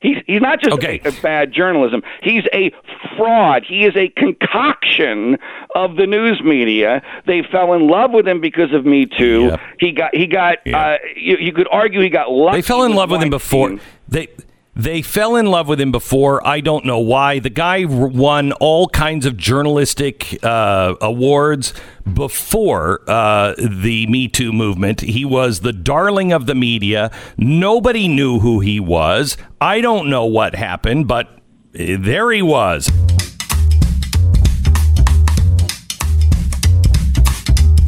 He's 0.00 0.18
he's 0.28 0.40
not 0.40 0.60
just 0.60 0.74
Okay. 0.74 1.00
a, 1.04 1.08
a 1.08 1.12
bad 1.22 1.52
journalism. 1.52 2.02
He's 2.22 2.44
a 2.52 2.70
fraud. 3.16 3.64
He 3.68 3.84
is 3.84 3.96
a 3.96 4.08
concoction 4.10 5.38
of 5.74 5.96
the 5.96 6.06
news 6.06 6.40
media. 6.44 7.02
They 7.26 7.42
fell 7.42 7.72
in 7.72 7.88
love 7.88 8.12
with 8.12 8.26
him 8.26 8.40
because 8.40 8.72
of 8.72 8.86
Me 8.86 9.06
Too. 9.06 9.56
He 9.80 9.90
got 9.92 10.14
he 10.14 10.26
got. 10.26 10.58
Yeah. 10.64 10.78
Uh, 10.78 10.96
you, 11.16 11.36
you 11.40 11.52
could 11.52 11.66
argue 11.72 12.00
he 12.00 12.10
got 12.10 12.30
lucky. 12.30 12.58
They 12.58 12.62
fell 12.62 12.84
in 12.84 12.92
love 12.94 13.10
with 13.10 13.22
him 13.22 13.30
before. 13.30 13.76
They 14.08 14.28
they 14.78 15.02
fell 15.02 15.34
in 15.34 15.46
love 15.46 15.66
with 15.66 15.80
him 15.80 15.90
before. 15.90 16.46
I 16.46 16.60
don't 16.60 16.84
know 16.84 17.00
why. 17.00 17.40
The 17.40 17.50
guy 17.50 17.84
won 17.84 18.52
all 18.52 18.88
kinds 18.88 19.26
of 19.26 19.36
journalistic 19.36 20.38
uh, 20.44 20.94
awards 21.00 21.74
before 22.10 23.02
uh, 23.08 23.54
the 23.58 24.06
Me 24.06 24.28
Too 24.28 24.52
movement. 24.52 25.00
He 25.00 25.24
was 25.24 25.60
the 25.60 25.72
darling 25.72 26.32
of 26.32 26.46
the 26.46 26.54
media. 26.54 27.10
Nobody 27.36 28.06
knew 28.06 28.38
who 28.38 28.60
he 28.60 28.78
was. 28.78 29.36
I 29.60 29.80
don't 29.80 30.08
know 30.08 30.24
what 30.24 30.54
happened, 30.54 31.08
but 31.08 31.26
uh, 31.26 31.96
there 31.98 32.30
he 32.30 32.40
was. 32.40 32.88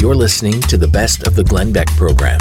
You're 0.01 0.17
listening 0.17 0.61
to 0.63 0.77
the 0.77 0.89
best 0.91 1.25
of 1.29 1.37
the 1.37 1.45
Glenn 1.45 1.73
Beck 1.73 1.87
program. 1.89 2.41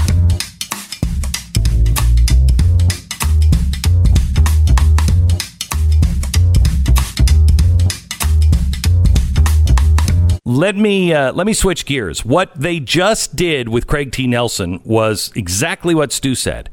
Let 10.49 10.75
me 10.75 11.13
uh, 11.13 11.31
let 11.33 11.45
me 11.45 11.53
switch 11.53 11.85
gears. 11.85 12.25
What 12.25 12.59
they 12.59 12.79
just 12.79 13.35
did 13.35 13.69
with 13.69 13.85
Craig 13.85 14.11
T. 14.11 14.25
Nelson 14.25 14.81
was 14.83 15.31
exactly 15.35 15.93
what 15.93 16.11
Stu 16.11 16.33
said. 16.33 16.71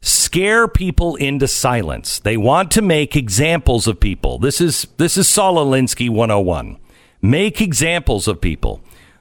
Scare 0.00 0.66
people 0.66 1.14
into 1.14 1.46
silence. 1.46 2.18
They 2.18 2.36
want 2.36 2.72
to 2.72 2.82
make 2.82 3.14
examples 3.14 3.86
of 3.86 4.00
people. 4.00 4.40
This 4.40 4.60
is 4.60 4.88
this 4.96 5.16
is 5.16 5.28
Saul 5.28 5.64
Alinsky 5.64 6.10
101. 6.10 6.76
Make 7.22 7.60
examples 7.60 8.26
of 8.26 8.40
people. 8.40 8.80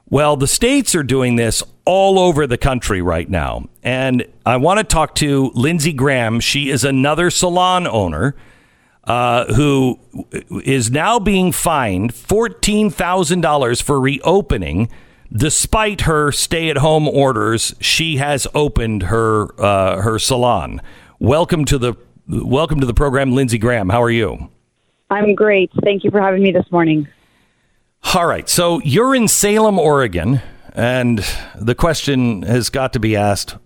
Well, 0.10 0.38
the 0.38 0.48
states 0.48 0.96
are 0.96 1.04
doing 1.04 1.36
this 1.36 1.62
all 1.86 2.18
over 2.18 2.48
the 2.48 2.58
country 2.58 3.04
right 3.04 3.30
now. 3.30 3.70
And 3.84 4.26
I 4.44 4.58
want 4.58 4.80
to 4.80 4.84
talk 4.84 5.14
to 5.16 5.52
Lindsey 5.54 5.94
Graham. 5.94 6.40
She 6.40 6.72
is 6.72 6.84
another 6.84 7.30
salon 7.30 7.86
owner 7.86 8.36
uh, 9.06 9.54
who 9.54 10.00
is 10.64 10.92
now 10.92 11.20
being 11.20 11.52
fined 11.52 12.14
$14,000 12.14 13.84
for 13.84 14.00
reopening. 14.00 14.90
Despite 15.32 16.02
her 16.02 16.32
stay-at-home 16.32 17.08
orders, 17.08 17.74
she 17.80 18.18
has 18.18 18.46
opened 18.54 19.04
her 19.04 19.60
uh, 19.60 20.00
her 20.02 20.20
salon. 20.20 20.80
Welcome 21.20 21.66
to 21.66 21.80
the 21.80 21.96
welcome 22.28 22.80
to 22.80 22.86
the 22.86 22.94
program, 22.94 23.34
Lindsey 23.34 23.58
Graham. 23.58 23.90
How 23.90 24.02
are 24.04 24.12
you? 24.12 24.50
I'm 25.10 25.34
great. 25.34 25.72
Thank 25.84 26.04
you 26.04 26.12
for 26.12 26.22
having 26.22 26.44
me 26.44 26.52
this 26.52 26.72
morning. 26.72 27.08
All 28.14 28.28
right, 28.28 28.48
so 28.48 28.80
you're 28.84 29.16
in 29.16 29.28
Salem, 29.28 29.80
Oregon, 29.80 30.42
and 30.74 31.26
the 31.56 31.74
question 31.74 32.44
has 32.44 32.70
got 32.70 32.94
to 32.94 33.00
be 33.00 33.16
asked: 33.16 33.58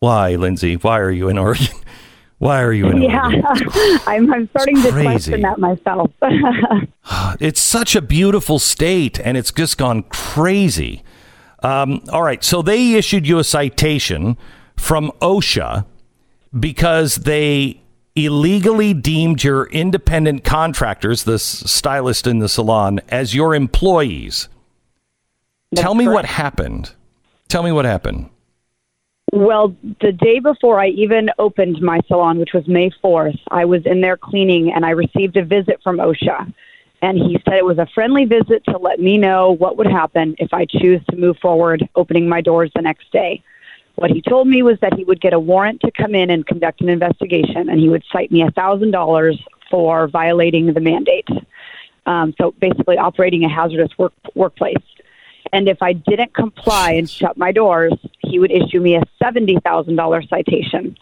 Why, 0.00 0.34
Lindsey? 0.34 0.74
Why 0.74 0.98
are 0.98 1.12
you 1.12 1.28
in 1.28 1.38
Oregon? 1.38 1.68
Why 2.44 2.60
are 2.60 2.74
you 2.74 2.94
Yeah, 2.98 3.22
I'm, 4.06 4.30
I'm 4.30 4.46
starting 4.50 4.82
to 4.82 4.90
question 4.90 5.40
that 5.40 5.58
myself. 5.58 6.10
It's 7.40 7.58
such 7.58 7.96
a 7.96 8.02
beautiful 8.02 8.58
state, 8.58 9.18
and 9.18 9.38
it's 9.38 9.50
just 9.50 9.78
gone 9.78 10.02
crazy. 10.02 11.02
Um, 11.62 12.02
all 12.10 12.22
right, 12.22 12.44
so 12.44 12.60
they 12.60 12.92
issued 12.92 13.26
you 13.26 13.38
a 13.38 13.44
citation 13.44 14.36
from 14.76 15.10
OSHA 15.22 15.86
because 16.60 17.14
they 17.14 17.80
illegally 18.14 18.92
deemed 18.92 19.42
your 19.42 19.64
independent 19.70 20.44
contractors, 20.44 21.24
the 21.24 21.38
stylist 21.38 22.26
in 22.26 22.40
the 22.40 22.48
salon, 22.50 23.00
as 23.08 23.34
your 23.34 23.54
employees. 23.54 24.50
Tell 25.74 25.94
me 25.94 26.06
what 26.06 26.26
happened. 26.26 26.92
Tell 27.48 27.62
me 27.62 27.72
what 27.72 27.86
happened. 27.86 28.28
Well, 29.34 29.74
the 30.00 30.12
day 30.12 30.38
before 30.38 30.80
I 30.80 30.88
even 30.88 31.28
opened 31.38 31.82
my 31.82 32.00
salon, 32.06 32.38
which 32.38 32.52
was 32.54 32.68
May 32.68 32.90
4th, 33.02 33.38
I 33.50 33.64
was 33.64 33.84
in 33.84 34.00
there 34.00 34.16
cleaning 34.16 34.72
and 34.72 34.86
I 34.86 34.90
received 34.90 35.36
a 35.36 35.44
visit 35.44 35.80
from 35.82 35.96
OSHA. 35.96 36.54
And 37.02 37.18
he 37.18 37.38
said 37.44 37.54
it 37.54 37.64
was 37.64 37.78
a 37.78 37.88
friendly 37.94 38.26
visit 38.26 38.64
to 38.66 38.78
let 38.78 39.00
me 39.00 39.18
know 39.18 39.50
what 39.50 39.76
would 39.76 39.88
happen 39.88 40.36
if 40.38 40.54
I 40.54 40.66
choose 40.66 41.00
to 41.10 41.16
move 41.16 41.36
forward 41.38 41.86
opening 41.96 42.28
my 42.28 42.40
doors 42.40 42.70
the 42.76 42.82
next 42.82 43.10
day. 43.10 43.42
What 43.96 44.12
he 44.12 44.22
told 44.22 44.46
me 44.46 44.62
was 44.62 44.78
that 44.80 44.94
he 44.94 45.04
would 45.04 45.20
get 45.20 45.32
a 45.32 45.38
warrant 45.38 45.80
to 45.80 45.90
come 45.90 46.14
in 46.14 46.30
and 46.30 46.46
conduct 46.46 46.80
an 46.80 46.88
investigation, 46.88 47.68
and 47.68 47.80
he 47.80 47.88
would 47.88 48.04
cite 48.12 48.30
me 48.30 48.42
a 48.42 48.50
$1,000 48.52 49.44
for 49.68 50.08
violating 50.08 50.72
the 50.72 50.80
mandate. 50.80 51.28
Um, 52.06 52.34
so 52.40 52.52
basically, 52.52 52.98
operating 52.98 53.44
a 53.44 53.48
hazardous 53.48 53.96
work, 53.98 54.12
workplace. 54.34 54.76
And 55.52 55.68
if 55.68 55.82
I 55.82 55.92
didn't 55.92 56.34
comply 56.34 56.92
and 56.92 57.08
shut 57.08 57.36
my 57.36 57.52
doors, 57.52 57.92
he 58.34 58.40
would 58.40 58.50
issue 58.50 58.80
me 58.80 58.96
a 58.96 59.02
$70,000 59.22 60.28
citation. 60.28 60.96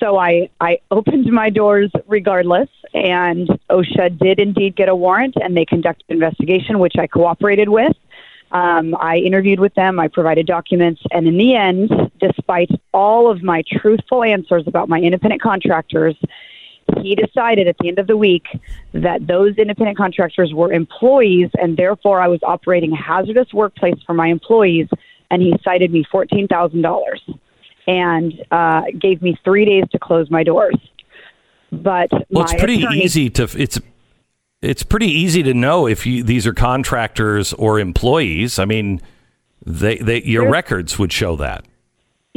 So 0.00 0.18
I, 0.18 0.50
I 0.60 0.80
opened 0.90 1.30
my 1.30 1.48
doors 1.48 1.92
regardless, 2.08 2.68
and 2.92 3.46
OSHA 3.70 4.18
did 4.18 4.40
indeed 4.40 4.74
get 4.74 4.88
a 4.88 4.96
warrant, 4.96 5.36
and 5.40 5.56
they 5.56 5.64
conducted 5.64 6.06
an 6.08 6.14
investigation, 6.16 6.80
which 6.80 6.94
I 6.98 7.06
cooperated 7.06 7.68
with. 7.68 7.96
Um, 8.50 8.96
I 8.98 9.18
interviewed 9.18 9.60
with 9.60 9.74
them, 9.74 10.00
I 10.00 10.08
provided 10.08 10.48
documents, 10.48 11.02
and 11.12 11.28
in 11.28 11.38
the 11.38 11.54
end, 11.54 11.92
despite 12.18 12.70
all 12.92 13.30
of 13.30 13.44
my 13.44 13.62
truthful 13.70 14.24
answers 14.24 14.64
about 14.66 14.88
my 14.88 14.98
independent 14.98 15.40
contractors, 15.40 16.16
he 17.00 17.14
decided 17.14 17.68
at 17.68 17.76
the 17.78 17.86
end 17.88 18.00
of 18.00 18.08
the 18.08 18.16
week 18.16 18.46
that 18.92 19.26
those 19.28 19.56
independent 19.56 19.96
contractors 19.96 20.52
were 20.52 20.72
employees, 20.72 21.50
and 21.60 21.76
therefore 21.76 22.20
I 22.20 22.26
was 22.26 22.40
operating 22.42 22.92
a 22.92 23.00
hazardous 23.00 23.52
workplace 23.52 24.02
for 24.04 24.14
my 24.14 24.26
employees, 24.26 24.88
and 25.34 25.42
he 25.42 25.52
cited 25.64 25.90
me 25.92 26.04
$14,000 26.12 27.38
and 27.86 28.32
uh, 28.50 28.82
gave 28.98 29.20
me 29.20 29.36
three 29.44 29.64
days 29.64 29.84
to 29.90 29.98
close 29.98 30.30
my 30.30 30.42
doors. 30.44 30.76
But 31.72 32.10
Well, 32.30 32.44
it's 32.44 32.54
pretty 32.54 32.82
attorney- 32.84 33.02
easy 33.02 33.30
to 33.30 33.48
it's 33.56 33.78
it's 34.62 34.82
pretty 34.82 35.08
easy 35.08 35.42
to 35.42 35.52
know 35.52 35.86
if 35.86 36.06
you, 36.06 36.22
these 36.22 36.46
are 36.46 36.54
contractors 36.54 37.52
or 37.54 37.78
employees. 37.80 38.58
I 38.58 38.64
mean, 38.64 39.00
they, 39.66 39.96
they 39.98 40.22
your 40.22 40.42
There's- 40.44 40.52
records 40.52 40.98
would 40.98 41.12
show 41.12 41.36
that. 41.36 41.64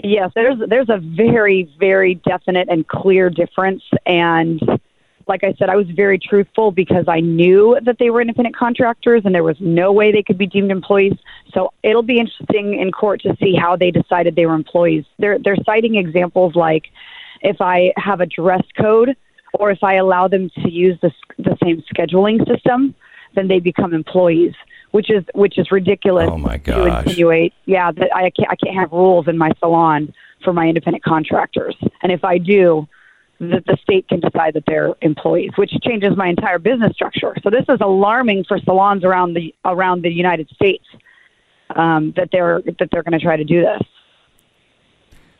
Yes, 0.03 0.31
there's 0.35 0.57
there's 0.67 0.89
a 0.89 0.97
very 0.97 1.67
very 1.79 2.15
definite 2.15 2.67
and 2.69 2.87
clear 2.87 3.29
difference, 3.31 3.83
and 4.05 4.61
like 5.27 5.43
I 5.43 5.53
said, 5.59 5.69
I 5.69 5.75
was 5.75 5.87
very 5.89 6.17
truthful 6.17 6.71
because 6.71 7.05
I 7.07 7.19
knew 7.19 7.77
that 7.83 7.97
they 7.99 8.09
were 8.09 8.21
independent 8.21 8.55
contractors, 8.55 9.23
and 9.25 9.35
there 9.35 9.43
was 9.43 9.57
no 9.59 9.91
way 9.91 10.11
they 10.11 10.23
could 10.23 10.37
be 10.37 10.47
deemed 10.47 10.71
employees. 10.71 11.13
So 11.53 11.73
it'll 11.83 12.03
be 12.03 12.19
interesting 12.19 12.79
in 12.79 12.91
court 12.91 13.21
to 13.21 13.35
see 13.41 13.53
how 13.55 13.75
they 13.75 13.91
decided 13.91 14.35
they 14.35 14.45
were 14.45 14.55
employees. 14.55 15.05
They're 15.19 15.37
they're 15.39 15.57
citing 15.65 15.95
examples 15.95 16.55
like 16.55 16.85
if 17.41 17.57
I 17.61 17.93
have 17.97 18.21
a 18.21 18.25
dress 18.25 18.63
code 18.77 19.15
or 19.53 19.71
if 19.71 19.83
I 19.83 19.95
allow 19.95 20.27
them 20.27 20.49
to 20.63 20.71
use 20.71 20.97
the 21.01 21.11
the 21.37 21.57
same 21.63 21.83
scheduling 21.93 22.45
system, 22.47 22.95
then 23.35 23.47
they 23.47 23.59
become 23.59 23.93
employees, 23.93 24.53
which 24.91 25.09
is 25.09 25.23
which 25.33 25.57
is 25.57 25.71
ridiculous 25.71 26.29
Oh, 26.31 26.37
my 26.37 26.57
to 26.57 26.71
gosh. 26.71 27.05
insinuate. 27.05 27.53
Yeah, 27.65 27.91
that 27.91 28.15
I 28.15 28.29
can't 28.29 28.49
I 28.49 28.55
can't 28.55 28.75
have 28.75 28.91
rules 28.91 29.27
in 29.27 29.37
my 29.37 29.51
salon 29.59 30.13
for 30.43 30.53
my 30.53 30.67
independent 30.67 31.03
contractors, 31.03 31.75
and 32.01 32.11
if 32.11 32.23
I 32.23 32.37
do, 32.37 32.87
that 33.39 33.65
the 33.65 33.77
state 33.81 34.07
can 34.07 34.19
decide 34.19 34.53
that 34.55 34.63
they're 34.65 34.93
employees, 35.01 35.51
which 35.57 35.71
changes 35.83 36.17
my 36.17 36.27
entire 36.27 36.59
business 36.59 36.93
structure. 36.93 37.35
So 37.43 37.49
this 37.49 37.65
is 37.69 37.77
alarming 37.81 38.45
for 38.45 38.59
salons 38.59 39.03
around 39.03 39.35
the 39.35 39.53
around 39.63 40.01
the 40.03 40.09
United 40.09 40.49
States 40.49 40.83
um, 41.75 42.13
that 42.15 42.29
they're 42.31 42.61
that 42.61 42.89
they're 42.91 43.03
going 43.03 43.17
to 43.17 43.23
try 43.23 43.37
to 43.37 43.43
do 43.43 43.61
this. 43.61 43.81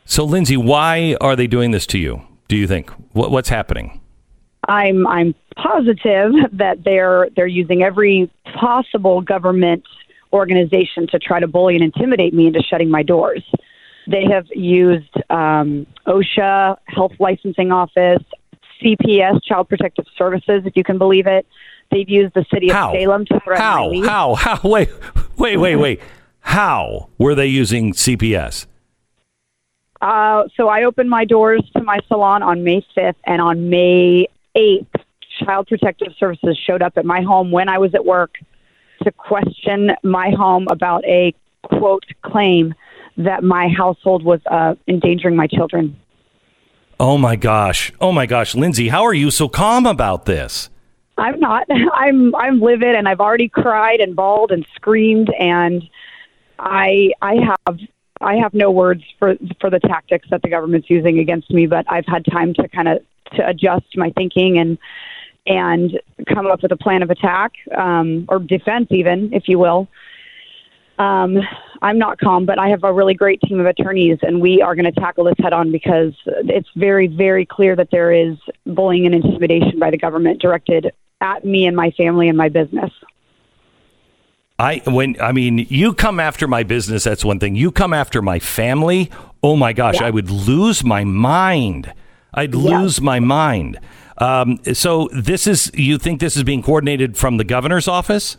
So, 0.04 0.24
Lindsey, 0.24 0.56
why 0.56 1.16
are 1.20 1.36
they 1.36 1.46
doing 1.46 1.70
this 1.70 1.86
to 1.88 1.98
you? 1.98 2.22
Do 2.46 2.56
you 2.56 2.66
think 2.66 2.90
what, 3.12 3.30
what's 3.30 3.48
happening? 3.48 4.00
I'm 4.68 5.06
I'm 5.06 5.34
positive 5.56 6.32
that 6.52 6.84
they're 6.84 7.28
they're 7.34 7.46
using 7.46 7.82
every 7.82 8.30
possible 8.58 9.20
government 9.20 9.84
organization 10.32 11.06
to 11.08 11.18
try 11.18 11.40
to 11.40 11.46
bully 11.46 11.74
and 11.74 11.82
intimidate 11.82 12.34
me 12.34 12.46
into 12.46 12.62
shutting 12.62 12.90
my 12.90 13.02
doors. 13.02 13.42
They 14.08 14.24
have 14.24 14.46
used 14.54 15.14
um, 15.28 15.86
OSHA, 16.06 16.78
Health 16.86 17.12
Licensing 17.18 17.70
Office, 17.70 18.22
CPS, 18.82 19.44
Child 19.44 19.68
Protective 19.68 20.06
Services, 20.16 20.62
if 20.64 20.74
you 20.76 20.82
can 20.82 20.96
believe 20.96 21.26
it. 21.26 21.46
They've 21.90 22.08
used 22.08 22.32
the 22.32 22.46
city 22.52 22.70
of 22.70 22.76
How? 22.76 22.92
Salem 22.94 23.26
to 23.26 23.40
threaten 23.40 23.62
How? 23.62 23.90
lease. 23.90 24.06
How? 24.06 24.34
How? 24.34 24.60
Wait, 24.64 24.88
wait, 25.36 25.56
wait, 25.58 25.76
wait. 25.76 26.00
How 26.40 27.10
were 27.18 27.34
they 27.34 27.46
using 27.46 27.92
CPS? 27.92 28.66
Uh, 30.00 30.44
so 30.56 30.68
I 30.68 30.84
opened 30.84 31.10
my 31.10 31.24
doors 31.26 31.62
to 31.76 31.82
my 31.82 31.98
salon 32.08 32.42
on 32.42 32.64
May 32.64 32.84
5th, 32.96 33.16
and 33.26 33.42
on 33.42 33.68
May 33.68 34.26
8th, 34.56 34.86
Child 35.44 35.66
Protective 35.66 36.14
Services 36.18 36.58
showed 36.66 36.80
up 36.80 36.94
at 36.96 37.04
my 37.04 37.20
home 37.20 37.50
when 37.50 37.68
I 37.68 37.78
was 37.78 37.94
at 37.94 38.06
work 38.06 38.36
to 39.02 39.12
question 39.12 39.92
my 40.02 40.30
home 40.30 40.66
about 40.70 41.04
a 41.04 41.34
quote 41.62 42.04
claim 42.22 42.74
that 43.18 43.42
my 43.42 43.68
household 43.68 44.22
was 44.22 44.40
uh, 44.46 44.74
endangering 44.86 45.36
my 45.36 45.46
children. 45.46 45.96
Oh 47.00 47.18
my 47.18 47.36
gosh. 47.36 47.92
Oh 48.00 48.12
my 48.12 48.26
gosh, 48.26 48.54
Lindsey, 48.54 48.88
how 48.88 49.04
are 49.04 49.14
you 49.14 49.30
so 49.30 49.48
calm 49.48 49.86
about 49.86 50.24
this? 50.24 50.70
I'm 51.16 51.38
not. 51.38 51.66
I'm 51.94 52.34
I'm 52.34 52.60
livid, 52.60 52.94
and 52.94 53.08
I've 53.08 53.20
already 53.20 53.48
cried 53.48 54.00
and 54.00 54.16
bawled 54.16 54.50
and 54.52 54.66
screamed, 54.74 55.32
and 55.38 55.82
I 56.58 57.12
I 57.20 57.36
have 57.36 57.78
I 58.20 58.36
have 58.36 58.54
no 58.54 58.70
words 58.70 59.02
for 59.18 59.34
for 59.60 59.70
the 59.70 59.80
tactics 59.80 60.28
that 60.30 60.42
the 60.42 60.48
government's 60.48 60.88
using 60.88 61.18
against 61.18 61.50
me. 61.50 61.66
But 61.66 61.86
I've 61.88 62.06
had 62.06 62.24
time 62.24 62.54
to 62.54 62.68
kind 62.68 62.88
of 62.88 62.98
to 63.36 63.46
adjust 63.46 63.96
my 63.96 64.10
thinking 64.10 64.58
and 64.58 64.78
and 65.46 66.00
come 66.32 66.46
up 66.46 66.62
with 66.62 66.72
a 66.72 66.76
plan 66.76 67.02
of 67.02 67.10
attack 67.10 67.52
um, 67.76 68.26
or 68.28 68.38
defense, 68.38 68.88
even 68.90 69.32
if 69.32 69.48
you 69.48 69.58
will. 69.58 69.88
Um, 70.98 71.38
I'm 71.80 71.98
not 71.98 72.18
calm, 72.18 72.44
but 72.44 72.58
I 72.58 72.68
have 72.68 72.82
a 72.82 72.92
really 72.92 73.14
great 73.14 73.40
team 73.42 73.60
of 73.60 73.66
attorneys, 73.66 74.18
and 74.22 74.40
we 74.40 74.60
are 74.60 74.74
going 74.74 74.92
to 74.92 75.00
tackle 75.00 75.24
this 75.24 75.36
head 75.38 75.52
on 75.52 75.70
because 75.70 76.12
it's 76.26 76.68
very, 76.74 77.06
very 77.06 77.46
clear 77.46 77.76
that 77.76 77.90
there 77.92 78.12
is 78.12 78.36
bullying 78.66 79.06
and 79.06 79.14
intimidation 79.14 79.78
by 79.78 79.90
the 79.90 79.98
government 79.98 80.40
directed 80.40 80.90
at 81.20 81.44
me 81.44 81.66
and 81.66 81.76
my 81.76 81.90
family 81.92 82.28
and 82.28 82.36
my 82.36 82.48
business. 82.48 82.90
I 84.60 84.82
when 84.86 85.16
I 85.20 85.30
mean 85.30 85.66
you 85.68 85.94
come 85.94 86.18
after 86.18 86.48
my 86.48 86.64
business 86.64 87.04
that's 87.04 87.24
one 87.24 87.38
thing. 87.38 87.54
You 87.54 87.70
come 87.70 87.94
after 87.94 88.20
my 88.20 88.40
family. 88.40 89.08
Oh 89.40 89.54
my 89.54 89.72
gosh, 89.72 90.00
Yeah. 90.00 90.08
I 90.08 90.10
would 90.10 90.30
lose 90.30 90.82
my 90.82 91.04
mind. 91.04 91.92
I'd 92.34 92.54
Yeah. 92.54 92.80
lose 92.80 93.00
my 93.00 93.20
mind. 93.20 93.78
Um, 94.18 94.58
so 94.72 95.08
this 95.12 95.46
is 95.46 95.70
you 95.74 95.96
think 95.96 96.18
this 96.18 96.36
is 96.36 96.42
being 96.42 96.62
coordinated 96.62 97.16
from 97.16 97.36
the 97.36 97.44
governor's 97.44 97.86
office? 97.86 98.36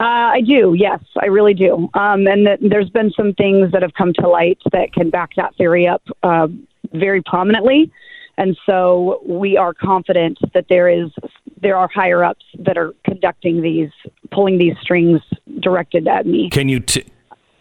Uh, 0.00 0.04
I 0.34 0.40
do, 0.40 0.74
yes, 0.76 1.00
I 1.20 1.26
really 1.26 1.54
do. 1.54 1.88
Um, 1.94 2.26
and 2.26 2.46
th- 2.46 2.58
there's 2.60 2.90
been 2.90 3.12
some 3.12 3.32
things 3.34 3.70
that 3.72 3.82
have 3.82 3.94
come 3.94 4.12
to 4.14 4.28
light 4.28 4.58
that 4.72 4.92
can 4.92 5.08
back 5.08 5.30
that 5.36 5.54
theory 5.56 5.86
up 5.86 6.02
uh, 6.22 6.48
very 6.92 7.22
prominently. 7.22 7.92
And 8.36 8.58
so 8.66 9.20
we 9.24 9.56
are 9.56 9.72
confident 9.72 10.38
that 10.52 10.66
there 10.68 10.88
is 10.88 11.10
there 11.60 11.76
are 11.76 11.88
higher 11.88 12.24
ups 12.24 12.44
that 12.58 12.76
are 12.76 12.92
conducting 13.04 13.62
these, 13.62 13.90
pulling 14.32 14.58
these 14.58 14.74
strings 14.82 15.20
directed 15.60 16.06
at 16.08 16.26
me. 16.26 16.50
Can 16.50 16.68
you 16.68 16.80
t- 16.80 17.06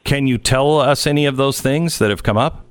can 0.03 0.27
you 0.27 0.37
tell 0.37 0.79
us 0.79 1.07
any 1.07 1.25
of 1.25 1.37
those 1.37 1.61
things 1.61 1.99
that 1.99 2.09
have 2.09 2.23
come 2.23 2.37
up? 2.37 2.65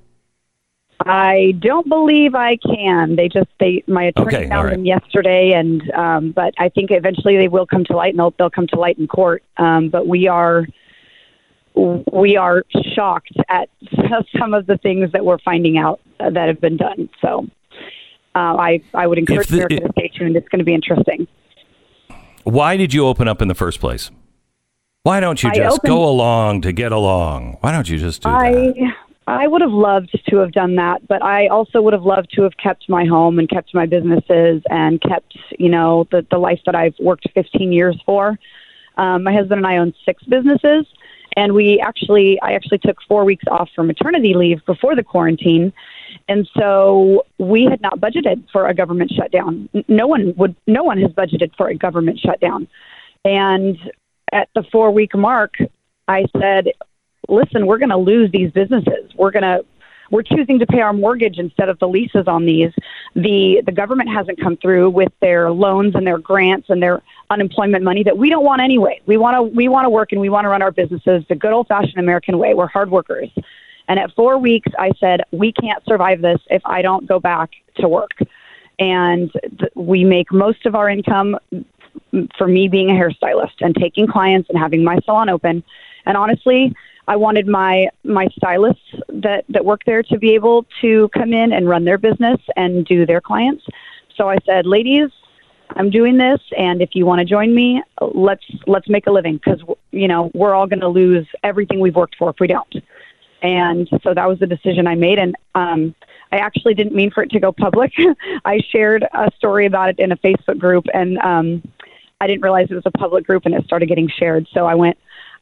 I 1.01 1.55
don't 1.59 1.89
believe 1.89 2.35
I 2.35 2.57
can. 2.57 3.17
They 3.17 3.29
just 3.29 3.49
they 3.59 3.83
my 3.89 4.05
attorney 4.05 4.37
Okay, 4.37 4.49
found 4.49 4.67
right. 4.67 4.73
them 4.77 4.85
yesterday, 4.85 5.53
and 5.53 5.91
um, 5.93 6.31
but 6.33 6.55
I 6.59 6.69
think 6.69 6.91
eventually 6.93 7.37
they 7.37 7.49
will 7.49 7.67
come 7.67 7.85
to 7.87 7.97
light, 7.97 8.11
and 8.11 8.19
they'll 8.21 8.35
they'll 8.39 8.51
come 8.51 8.67
to 8.69 8.77
light 8.79 8.99
in 8.99 9.09
court. 9.09 9.43
Um, 9.57 9.89
but 9.89 10.07
we 10.07 10.29
are 10.29 10.67
we 11.75 12.37
are 12.37 12.65
shocked 12.95 13.33
at 13.49 13.69
some 14.39 14.55
of 14.55 14.67
the 14.67 14.79
things 14.79 15.11
that 15.13 15.25
we're 15.25 15.39
finding 15.39 15.79
out 15.79 16.01
that 16.19 16.47
have 16.49 16.61
been 16.61 16.77
done. 16.77 17.09
So 17.21 17.47
uh, 18.35 18.39
I 18.39 18.83
I 18.95 19.07
would 19.07 19.19
encourage 19.19 19.49
the- 19.49 19.65
America 19.65 19.81
to 19.81 19.93
stay 19.93 20.09
tuned. 20.09 20.37
It's 20.37 20.49
going 20.49 20.61
to 20.61 20.65
be 20.65 20.75
interesting. 20.75 21.27
Why 22.45 22.77
did 22.77 22.93
you 22.93 23.07
open 23.07 23.29
up 23.29 23.41
in 23.41 23.49
the 23.49 23.55
first 23.55 23.81
place? 23.81 24.11
Why 25.05 25.19
don't 25.19 25.43
you 25.43 25.51
just 25.53 25.79
opened- 25.79 25.89
go 25.91 26.09
along 26.09 26.61
to 26.63 26.73
get 26.73 26.93
along? 26.93 27.57
Why 27.61 27.73
don't 27.73 27.89
you 27.89 27.99
just 27.99 28.23
do 28.23 28.29
I 28.29 28.53
that? 28.53 28.95
I 29.27 29.47
would 29.47 29.61
have 29.61 29.73
loved 29.73 30.19
to 30.29 30.37
have 30.39 30.53
done 30.53 30.75
that, 30.77 31.07
but 31.07 31.23
I 31.23 31.47
also 31.47 31.81
would 31.81 31.93
have 31.93 32.03
loved 32.03 32.31
to 32.35 32.43
have 32.43 32.57
kept 32.57 32.89
my 32.89 33.05
home 33.05 33.39
and 33.39 33.49
kept 33.49 33.73
my 33.75 33.87
businesses 33.87 34.63
and 34.69 35.01
kept, 35.01 35.37
you 35.59 35.69
know, 35.69 36.09
the 36.11 36.27
the 36.31 36.39
life 36.39 36.61
that 36.67 36.75
I've 36.75 36.95
worked 36.99 37.29
15 37.35 37.73
years 37.73 38.01
for. 38.05 38.39
Um, 38.97 39.23
my 39.23 39.33
husband 39.33 39.59
and 39.59 39.67
I 39.67 39.79
own 39.79 39.95
six 40.05 40.23
businesses, 40.25 40.87
and 41.37 41.53
we 41.53 41.81
actually 41.81 42.41
I 42.43 42.53
actually 42.53 42.79
took 42.79 42.99
four 43.09 43.25
weeks 43.25 43.45
off 43.51 43.71
for 43.75 43.85
maternity 43.85 44.35
leave 44.35 44.65
before 44.67 44.97
the 44.97 45.05
quarantine, 45.05 45.73
and 46.29 46.49
so 46.59 47.25
we 47.39 47.65
had 47.65 47.81
not 47.81 48.01
budgeted 48.01 48.45
for 48.51 48.67
a 48.67 48.75
government 48.75 49.13
shutdown. 49.13 49.69
No 49.89 50.09
one 50.09 50.35
would. 50.37 50.57
No 50.67 50.83
one 50.83 51.01
has 51.01 51.13
budgeted 51.13 51.55
for 51.57 51.69
a 51.69 51.75
government 51.77 52.19
shutdown, 52.19 52.67
and 53.25 53.79
at 54.33 54.49
the 54.55 54.65
four 54.73 54.91
week 54.91 55.15
mark, 55.15 55.55
I 56.09 56.27
said, 56.39 56.69
listen, 57.29 57.67
we're 57.67 57.79
going 57.79 57.91
to 57.91 57.97
lose 57.97 58.31
these 58.33 58.51
businesses. 58.51 59.13
We're 59.17 59.31
going 59.31 59.43
to 59.43 59.65
we're 60.13 60.23
choosing 60.23 60.59
to 60.59 60.67
pay 60.67 60.81
our 60.81 60.93
mortgage 60.93 61.39
instead 61.39 61.71
of 61.71 61.79
the 61.79 61.89
leases 61.89 62.29
on 62.29 62.45
these. 62.45 62.71
The 63.15 63.63
the 63.65 63.73
government 63.73 64.11
hasn't 64.11 64.39
come 64.41 64.59
through 64.59 64.91
with 64.91 65.11
their 65.21 65.51
loans 65.51 65.95
and 65.95 66.07
their 66.07 66.19
grants 66.19 66.69
and 66.69 66.83
their 66.83 67.03
unemployment 67.31 67.83
money 67.83 68.03
that 68.05 68.19
we 68.19 68.29
don't 68.29 68.45
want 68.45 68.61
anyway. 68.61 69.01
We 69.07 69.17
want 69.17 69.37
to 69.37 69.43
we 69.43 69.69
want 69.69 69.87
to 69.87 69.91
work 69.91 70.13
and 70.13 70.21
we 70.21 70.29
want 70.29 70.45
to 70.45 70.51
run 70.51 70.61
our 70.61 70.71
businesses 70.71 71.25
the 71.29 71.35
good 71.35 71.53
old 71.53 71.67
fashioned 71.67 71.99
American 71.99 72.39
way. 72.39 72.53
We're 72.53 72.67
hard 72.67 72.91
workers. 72.91 73.31
And 73.89 73.99
at 73.99 74.15
4 74.15 74.39
weeks 74.39 74.71
I 74.79 74.93
said 75.01 75.23
we 75.33 75.51
can't 75.51 75.83
survive 75.87 76.21
this 76.21 76.41
if 76.51 76.63
I 76.67 76.83
don't 76.83 77.09
go 77.09 77.19
back 77.19 77.51
to 77.77 77.89
work. 77.89 78.13
And 78.79 79.33
th- 79.33 79.73
we 79.75 80.05
make 80.05 80.31
most 80.31 80.67
of 80.67 80.75
our 80.75 80.91
income 80.91 81.39
mm, 81.55 82.29
for 82.37 82.47
me 82.47 82.69
being 82.69 82.91
a 82.91 82.95
hairstylist 82.95 83.61
and 83.61 83.75
taking 83.75 84.07
clients 84.07 84.51
and 84.51 84.59
having 84.59 84.85
my 84.85 84.99
salon 85.05 85.31
open. 85.31 85.65
And 86.05 86.17
honestly, 86.17 86.75
I 87.09 87.17
wanted 87.17 87.47
my 87.47 87.89
my 88.05 88.29
stylists 88.37 88.83
that 89.09 89.45
that 89.49 89.65
work 89.65 89.83
there 89.85 90.03
to 90.05 90.19
be 90.19 90.35
able 90.35 90.67
to 90.81 91.09
come 91.11 91.33
in 91.33 91.53
and 91.53 91.69
run 91.69 91.85
their 91.85 91.99
business 91.99 92.41
and 92.57 92.85
do 92.85 93.05
their 93.07 93.21
clients. 93.21 93.65
So 94.17 94.29
I 94.29 94.39
said, 94.47 94.67
"Ladies, 94.67 95.11
I'm 95.71 95.91
doing 95.91 96.17
this 96.17 96.41
and 96.57 96.81
if 96.81 96.91
you 96.95 97.05
want 97.07 97.19
to 97.21 97.25
join 97.25 97.55
me, 97.55 97.83
let's 98.01 98.45
let's 98.67 98.89
make 98.89 99.07
a 99.07 99.11
living 99.11 99.39
cuz 99.41 99.61
you 99.91 100.09
know, 100.09 100.31
we're 100.35 100.55
all 100.55 100.67
going 100.67 100.81
to 100.81 100.89
lose 100.89 101.27
everything 101.43 101.81
we've 101.81 101.97
worked 101.97 102.17
for 102.17 102.31
if 102.31 102.37
we 102.41 102.47
don't." 102.47 102.75
And 103.43 103.89
so 104.05 104.15
that 104.15 104.29
was 104.29 104.39
the 104.39 104.47
decision 104.47 104.87
I 104.87 104.95
made 104.95 105.19
and 105.19 105.35
um 105.55 105.95
I 106.31 106.37
actually 106.39 106.73
didn't 106.73 106.95
mean 106.95 107.11
for 107.11 107.23
it 107.23 107.31
to 107.31 107.41
go 107.41 107.53
public. 107.53 107.93
I 108.45 108.61
shared 108.71 109.05
a 109.13 109.31
story 109.37 109.67
about 109.67 109.91
it 109.91 109.99
in 109.99 110.13
a 110.13 110.17
Facebook 110.17 110.59
group 110.59 110.87
and 110.95 111.19
um 111.19 111.63
I 112.23 112.29
didn't 112.29 112.43
realize 112.43 112.69
it 112.71 112.75
was 112.75 112.87
a 112.87 112.93
public 112.93 113.27
group 113.27 113.47
and 113.47 113.55
it 113.55 113.65
started 113.65 113.87
getting 113.87 114.09
shared. 114.09 114.47
So 114.55 114.65
I 114.65 114.77
went, 114.77 114.97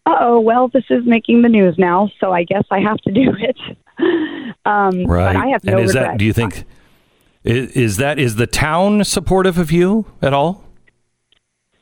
uh 0.07 0.17
oh, 0.21 0.41
well, 0.41 0.69
this 0.69 0.85
is 0.91 1.05
making 1.05 1.43
the 1.43 1.49
news 1.49 1.77
now, 1.79 2.11
so 2.21 2.33
I 2.33 2.45
guess 2.45 2.65
I 2.71 2.81
have 2.81 2.99
to 2.99 3.13
do 3.13 3.35
it. 3.39 3.57
Um, 4.65 5.05
Right. 5.07 5.35
But 5.35 5.37
I 5.37 5.47
have 5.49 5.65
no 5.65 5.79
and 5.79 5.85
is 5.87 5.93
that 5.93 6.19
do 6.19 6.25
you 6.25 6.33
think 6.33 6.65
is, 7.45 7.71
is 7.73 7.97
that 7.99 8.19
is 8.19 8.37
the 8.37 8.47
town 8.47 9.05
supportive 9.05 9.59
of 9.59 9.73
you 9.73 10.07
at 10.21 10.33
all? 10.33 10.65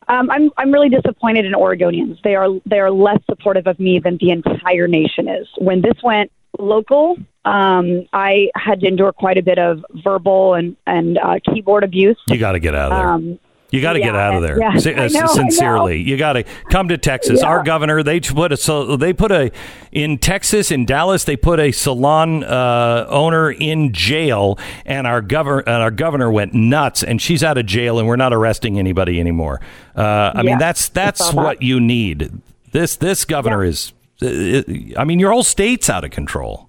Um, 0.08 0.30
I'm 0.30 0.50
I'm 0.56 0.72
really 0.72 0.88
disappointed 0.88 1.44
in 1.44 1.52
Oregonians. 1.52 2.20
They 2.22 2.34
are 2.34 2.48
they 2.64 2.80
are 2.80 2.90
less 2.90 3.18
supportive 3.28 3.66
of 3.66 3.78
me 3.78 3.98
than 3.98 4.16
the 4.18 4.30
entire 4.30 4.88
nation 4.88 5.28
is. 5.28 5.46
When 5.58 5.82
this 5.82 6.02
went 6.02 6.32
local, 6.58 7.16
um, 7.44 8.06
I 8.12 8.50
had 8.54 8.80
to 8.80 8.86
endure 8.86 9.12
quite 9.12 9.36
a 9.36 9.42
bit 9.42 9.58
of 9.58 9.84
verbal 10.02 10.54
and 10.54 10.76
and 10.86 11.18
uh, 11.18 11.40
keyboard 11.44 11.84
abuse. 11.84 12.18
You 12.28 12.38
got 12.38 12.52
to 12.52 12.58
get 12.58 12.74
out 12.74 12.92
of 12.92 12.98
there. 12.98 13.08
Um, 13.08 13.38
You 13.70 13.82
got 13.82 13.92
to 13.94 14.00
get 14.00 14.16
out 14.16 14.34
of 14.34 14.42
there. 14.42 14.58
yeah, 14.58 14.70
I 14.70 15.06
uh, 15.06 15.08
know, 15.08 15.26
sincerely, 15.26 16.00
you 16.00 16.16
got 16.16 16.34
to 16.34 16.44
come 16.70 16.88
to 16.88 16.96
Texas. 16.96 17.40
Yeah. 17.42 17.48
Our 17.48 17.62
governor, 17.62 18.02
they 18.02 18.18
put 18.20 18.50
a 18.50 18.56
so 18.56 18.96
they 18.96 19.12
put 19.12 19.30
a 19.30 19.50
in 19.92 20.16
Texas 20.18 20.70
in 20.70 20.86
Dallas. 20.86 21.24
They 21.24 21.36
put 21.36 21.60
a 21.60 21.70
salon 21.72 22.44
uh, 22.44 23.06
owner 23.10 23.50
in 23.50 23.92
jail, 23.92 24.58
and 24.86 25.06
our 25.06 25.20
governor 25.20 25.60
and 25.66 25.82
our 25.82 25.90
governor 25.90 26.30
went 26.30 26.54
nuts, 26.54 27.02
and 27.02 27.20
she's 27.20 27.44
out 27.44 27.58
of 27.58 27.66
jail, 27.66 27.98
and 27.98 28.08
we're 28.08 28.16
not 28.16 28.32
arresting 28.32 28.78
anybody 28.78 29.20
anymore. 29.20 29.60
Uh, 29.94 30.32
I 30.34 30.42
mean, 30.42 30.58
that's 30.58 30.88
that's 30.88 31.18
saw 31.20 31.32
that. 31.32 31.36
what 31.36 31.62
you 31.62 31.78
need. 31.78 32.40
This 32.72 32.96
this 32.96 33.24
governor 33.26 33.64
Yeah. 33.64 33.70
is. 33.70 33.92
uh, 34.22 34.98
I 34.98 35.04
mean, 35.04 35.18
your 35.20 35.30
whole 35.32 35.44
state's 35.44 35.90
out 35.90 36.04
of 36.04 36.10
control. 36.10 36.67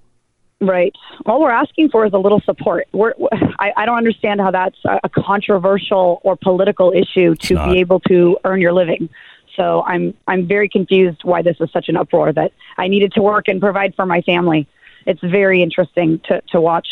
Right. 0.61 0.93
All 1.25 1.39
we're 1.39 1.51
asking 1.51 1.89
for 1.89 2.05
is 2.05 2.11
a 2.11 2.17
little 2.17 2.41
support. 2.41 2.87
We're, 2.91 3.13
I, 3.59 3.71
I 3.77 3.85
don't 3.85 3.97
understand 3.97 4.41
how 4.41 4.51
that's 4.51 4.77
a 4.85 5.07
controversial 5.07 6.19
or 6.23 6.35
political 6.35 6.91
issue 6.91 7.35
to 7.35 7.53
not. 7.53 7.71
be 7.71 7.79
able 7.79 8.01
to 8.01 8.37
earn 8.43 8.59
your 8.59 8.73
living. 8.73 9.09
So 9.55 9.83
I'm 9.83 10.13
I'm 10.27 10.47
very 10.47 10.69
confused 10.69 11.21
why 11.23 11.41
this 11.41 11.57
is 11.59 11.69
such 11.71 11.87
an 11.89 11.95
uproar 11.95 12.33
that 12.33 12.51
I 12.77 12.87
needed 12.87 13.13
to 13.13 13.21
work 13.21 13.47
and 13.47 13.61
provide 13.61 13.95
for 13.95 14.05
my 14.05 14.21
family. 14.21 14.67
It's 15.05 15.21
very 15.21 15.63
interesting 15.63 16.19
to, 16.25 16.41
to 16.51 16.61
watch, 16.61 16.87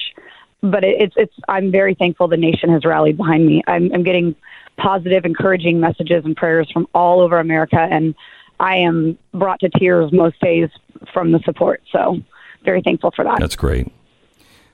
but 0.61 0.83
it, 0.83 1.01
it's 1.01 1.13
it's 1.17 1.35
I'm 1.47 1.71
very 1.71 1.93
thankful 1.93 2.27
the 2.29 2.37
nation 2.37 2.69
has 2.71 2.85
rallied 2.85 3.17
behind 3.17 3.45
me. 3.45 3.63
I'm, 3.67 3.93
I'm 3.93 4.03
getting 4.03 4.35
positive, 4.77 5.25
encouraging 5.25 5.79
messages 5.79 6.23
and 6.23 6.35
prayers 6.35 6.69
from 6.71 6.87
all 6.93 7.19
over 7.19 7.37
America, 7.39 7.79
and 7.79 8.15
I 8.59 8.77
am 8.77 9.17
brought 9.33 9.59
to 9.59 9.69
tears 9.69 10.11
most 10.11 10.39
days 10.39 10.69
from 11.13 11.31
the 11.31 11.39
support. 11.45 11.83
So 11.91 12.21
very 12.67 12.81
thankful 12.81 13.11
for 13.15 13.23
that. 13.23 13.39
That's 13.39 13.55
great. 13.55 13.91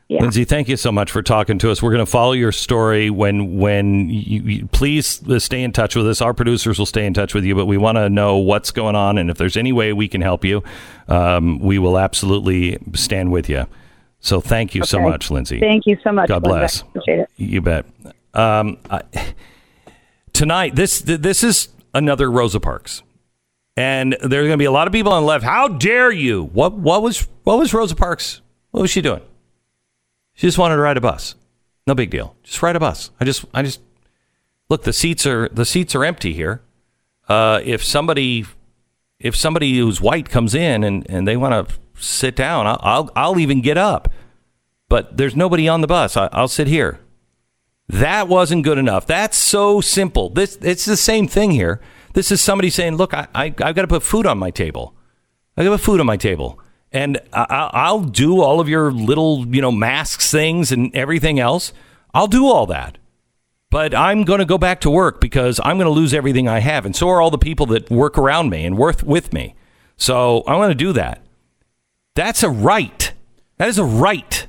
Yeah. 0.10 0.22
Lindsey, 0.22 0.44
thank 0.44 0.68
you 0.68 0.76
so 0.76 0.92
much 0.92 1.12
for 1.12 1.22
talking 1.22 1.58
to 1.60 1.72
us. 1.72 1.82
We're 1.82 1.92
going 1.92 2.06
to 2.06 2.12
follow 2.12 2.34
your 2.34 2.52
story 2.52 3.10
when 3.10 3.58
when 3.58 4.10
you, 4.10 4.42
you 4.42 4.68
please 4.68 5.26
uh, 5.30 5.40
stay 5.40 5.64
in 5.64 5.72
touch 5.72 5.96
with 5.96 6.08
us. 6.08 6.22
Our 6.22 6.34
producers 6.34 6.78
will 6.78 6.86
stay 6.86 7.06
in 7.06 7.14
touch 7.14 7.34
with 7.34 7.46
you, 7.46 7.56
but 7.56 7.68
we 7.68 7.78
want 7.78 7.98
to 7.98 8.10
know 8.10 8.38
what's 8.38 8.72
going 8.72 8.96
on 8.96 9.18
and 9.18 9.30
if 9.30 9.38
there's 9.38 9.56
any 9.56 9.72
way 9.72 9.94
we 9.94 10.08
can 10.08 10.22
help 10.22 10.44
you, 10.44 10.62
um, 11.08 11.60
we 11.60 11.80
will 11.80 11.98
absolutely 11.98 12.78
stand 12.94 13.32
with 13.32 13.50
you. 13.50 13.66
So 14.20 14.42
thank 14.42 14.76
you 14.76 14.84
so 14.84 15.00
much, 15.02 15.32
Lindsey. 15.32 15.60
Thank 15.60 15.86
you 15.86 15.98
so 16.04 16.12
much. 16.12 16.30
God 16.30 16.44
Linda. 16.44 16.60
bless. 16.60 16.82
Appreciate 16.82 17.20
it. 17.20 17.30
You 17.38 17.62
bet. 17.62 17.86
Um, 18.34 18.78
I, 18.90 19.02
tonight, 20.34 20.76
this 20.76 21.02
this 21.02 21.44
is 21.44 21.70
another 21.94 22.30
Rosa 22.30 22.60
Parks, 22.60 23.04
and 23.76 24.16
there's 24.22 24.48
going 24.48 24.52
to 24.52 24.58
be 24.58 24.66
a 24.66 24.72
lot 24.72 24.88
of 24.88 24.94
people 24.94 25.14
on 25.14 25.24
the 25.24 25.28
left. 25.28 25.44
How 25.44 25.68
dare 25.68 26.12
you? 26.12 26.44
What 26.44 26.74
what 26.74 27.02
was 27.02 27.28
what 27.44 27.58
was 27.58 27.74
Rosa 27.74 27.96
Parks? 27.96 28.42
What 28.72 28.82
was 28.82 28.92
she 28.92 29.02
doing? 29.02 29.22
She 30.34 30.48
just 30.48 30.58
wanted 30.58 30.76
to 30.76 30.82
ride 30.82 30.98
a 30.98 31.02
bus. 31.02 31.36
No 31.86 31.96
big 31.96 32.10
deal. 32.10 32.36
Just 32.44 32.62
ride 32.62 32.76
a 32.76 32.80
bus. 32.80 33.12
I 33.20 33.26
just 33.26 33.46
I 33.54 33.64
just 33.64 33.82
look. 34.70 34.84
The 34.84 34.94
seats 34.94 35.26
are 35.26 35.50
the 35.50 35.66
seats 35.66 35.96
are 35.96 36.04
empty 36.04 36.34
here. 36.34 36.62
Uh, 37.28 37.62
if 37.64 37.84
somebody 37.84 38.46
if 39.20 39.36
somebody 39.36 39.78
who's 39.78 40.02
white 40.02 40.30
comes 40.30 40.54
in 40.54 40.84
and, 40.84 41.10
and 41.10 41.28
they 41.28 41.38
want 41.38 41.70
to 41.70 41.76
sit 42.00 42.36
down, 42.36 42.68
I'll, 42.68 42.80
I'll 42.82 43.12
I'll 43.16 43.40
even 43.40 43.62
get 43.62 43.78
up. 43.78 44.12
But 44.90 45.18
there's 45.18 45.36
nobody 45.36 45.68
on 45.68 45.82
the 45.82 45.88
bus. 45.88 46.16
I, 46.16 46.30
I'll 46.32 46.48
sit 46.48 46.68
here. 46.68 47.00
That 47.90 48.28
wasn't 48.28 48.64
good 48.64 48.78
enough. 48.78 49.06
That's 49.06 49.38
so 49.38 49.82
simple. 49.82 50.30
This 50.30 50.58
it's 50.62 50.86
the 50.86 50.98
same 50.98 51.28
thing 51.28 51.52
here. 51.52 51.82
This 52.14 52.32
is 52.32 52.42
somebody 52.42 52.70
saying, 52.70 52.96
"Look, 52.98 53.14
I, 53.14 53.28
I 53.36 53.46
I've 53.46 53.76
got 53.76 53.82
to 53.82 53.88
put 53.88 54.04
food 54.04 54.26
on 54.26 54.38
my 54.38 54.52
table. 54.52 54.96
I 55.58 55.64
got 55.64 55.72
to 55.72 55.78
put 55.78 55.86
food 55.86 56.00
on 56.00 56.06
my 56.06 56.18
table, 56.18 56.60
and 56.92 57.20
I, 57.32 57.46
I- 57.50 57.70
I'll 57.86 58.02
do 58.02 58.42
all 58.42 58.60
of 58.60 58.70
your 58.70 58.92
little 58.92 59.46
you 59.48 59.62
know 59.62 59.72
masks 59.72 60.32
things 60.32 60.72
and 60.72 60.96
everything 60.96 61.40
else. 61.40 61.74
I'll 62.14 62.28
do 62.28 62.48
all 62.48 62.66
that." 62.68 62.98
But 63.70 63.96
I'm 63.96 64.24
going 64.24 64.38
to 64.38 64.46
go 64.46 64.60
back 64.60 64.82
to 64.82 64.90
work 64.92 65.20
because 65.20 65.60
I'm 65.64 65.78
going 65.78 65.88
to 65.88 66.00
lose 66.00 66.14
everything 66.14 66.48
I 66.48 66.60
have, 66.60 66.86
and 66.86 66.96
so 66.96 67.10
are 67.10 67.20
all 67.20 67.32
the 67.32 67.40
people 67.40 67.66
that 67.68 67.90
work 67.90 68.20
around 68.20 68.52
me 68.52 68.66
and 68.66 68.78
work 68.78 69.02
with 69.04 69.34
me. 69.34 69.56
So 69.98 70.44
I'm 70.46 70.58
going 70.60 70.70
to 70.70 70.76
do 70.76 70.94
that. 70.94 71.26
That's 72.14 72.44
a 72.44 72.50
right. 72.52 73.12
That 73.58 73.70
is 73.70 73.80
a 73.80 73.84
right. 73.84 74.46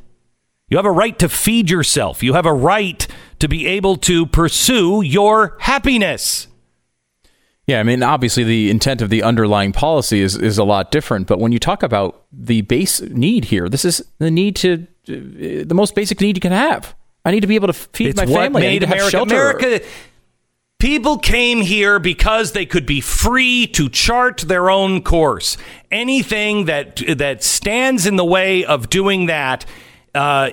You 0.69 0.77
have 0.77 0.85
a 0.85 0.91
right 0.91 1.19
to 1.21 1.31
feed 1.31 1.71
yourself. 1.71 2.23
You 2.23 2.35
have 2.35 2.45
a 2.45 2.53
right 2.53 3.07
to 3.39 3.49
be 3.49 3.67
able 3.67 3.97
to 3.97 4.27
pursue 4.27 5.01
your 5.01 5.57
happiness. 5.61 6.49
Yeah, 7.67 7.81
I 7.81 7.83
mean, 7.83 8.03
obviously, 8.03 8.45
the 8.45 8.71
intent 8.71 9.01
of 9.01 9.09
the 9.09 9.23
underlying 9.23 9.73
policy 9.73 10.21
is, 10.21 10.37
is 10.37 10.59
a 10.59 10.65
lot 10.65 10.91
different. 10.91 11.27
But 11.27 11.39
when 11.39 11.51
you 11.53 11.59
talk 11.59 11.83
about 11.83 12.25
the 12.31 12.61
base 12.63 13.01
need 13.01 13.47
here, 13.47 13.69
this 13.69 13.85
is 13.85 14.05
the 14.19 14.31
need 14.31 14.55
to, 14.57 14.87
uh, 15.09 15.65
the 15.65 15.75
most 15.75 15.95
basic 15.95 16.21
need 16.21 16.37
you 16.37 16.43
can 16.43 16.53
have. 16.53 16.95
I 17.25 17.31
need 17.31 17.41
to 17.41 17.47
be 17.47 17.55
able 17.55 17.69
to 17.69 17.73
feed 17.73 18.09
It's 18.09 18.17
my 18.19 18.27
family. 18.27 18.67
I 18.67 18.71
need 18.71 18.75
made 18.75 18.79
to 18.81 18.87
have 18.87 18.97
America 18.97 19.11
shelter. 19.11 19.51
America. 19.51 19.87
People 20.79 21.17
came 21.17 21.63
here 21.63 21.99
because 21.99 22.53
they 22.53 22.67
could 22.67 22.85
be 22.85 23.01
free 23.01 23.67
to 23.69 23.89
chart 23.89 24.41
their 24.41 24.69
own 24.69 25.01
course. 25.01 25.57
Anything 25.91 26.67
that 26.67 27.01
that 27.17 27.43
stands 27.43 28.05
in 28.05 28.17
the 28.17 28.25
way 28.25 28.67
of 28.67 28.91
doing 28.91 29.27
that 29.27 29.65
uh, 30.15 30.51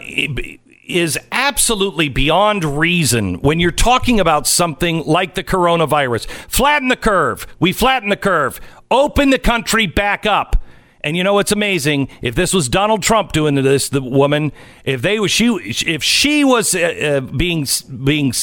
is 0.97 1.19
absolutely 1.31 2.09
beyond 2.09 2.63
reason. 2.63 3.35
When 3.41 3.59
you're 3.59 3.71
talking 3.71 4.19
about 4.19 4.47
something 4.47 5.03
like 5.05 5.35
the 5.35 5.43
coronavirus, 5.43 6.27
flatten 6.27 6.87
the 6.87 6.95
curve. 6.95 7.47
We 7.59 7.73
flatten 7.73 8.09
the 8.09 8.15
curve. 8.15 8.59
Open 8.89 9.29
the 9.29 9.39
country 9.39 9.87
back 9.87 10.25
up. 10.25 10.61
And 11.03 11.17
you 11.17 11.23
know 11.23 11.33
what's 11.33 11.51
amazing? 11.51 12.09
If 12.21 12.35
this 12.35 12.53
was 12.53 12.69
Donald 12.69 13.01
Trump 13.01 13.31
doing 13.31 13.55
this, 13.55 13.89
the 13.89 14.01
woman, 14.01 14.51
if 14.85 15.01
they 15.01 15.19
was 15.19 15.31
she, 15.31 15.47
if 15.47 16.03
she 16.03 16.43
was 16.43 16.75
uh, 16.75 16.79
uh, 16.79 17.21
being 17.21 17.65
being 18.03 18.33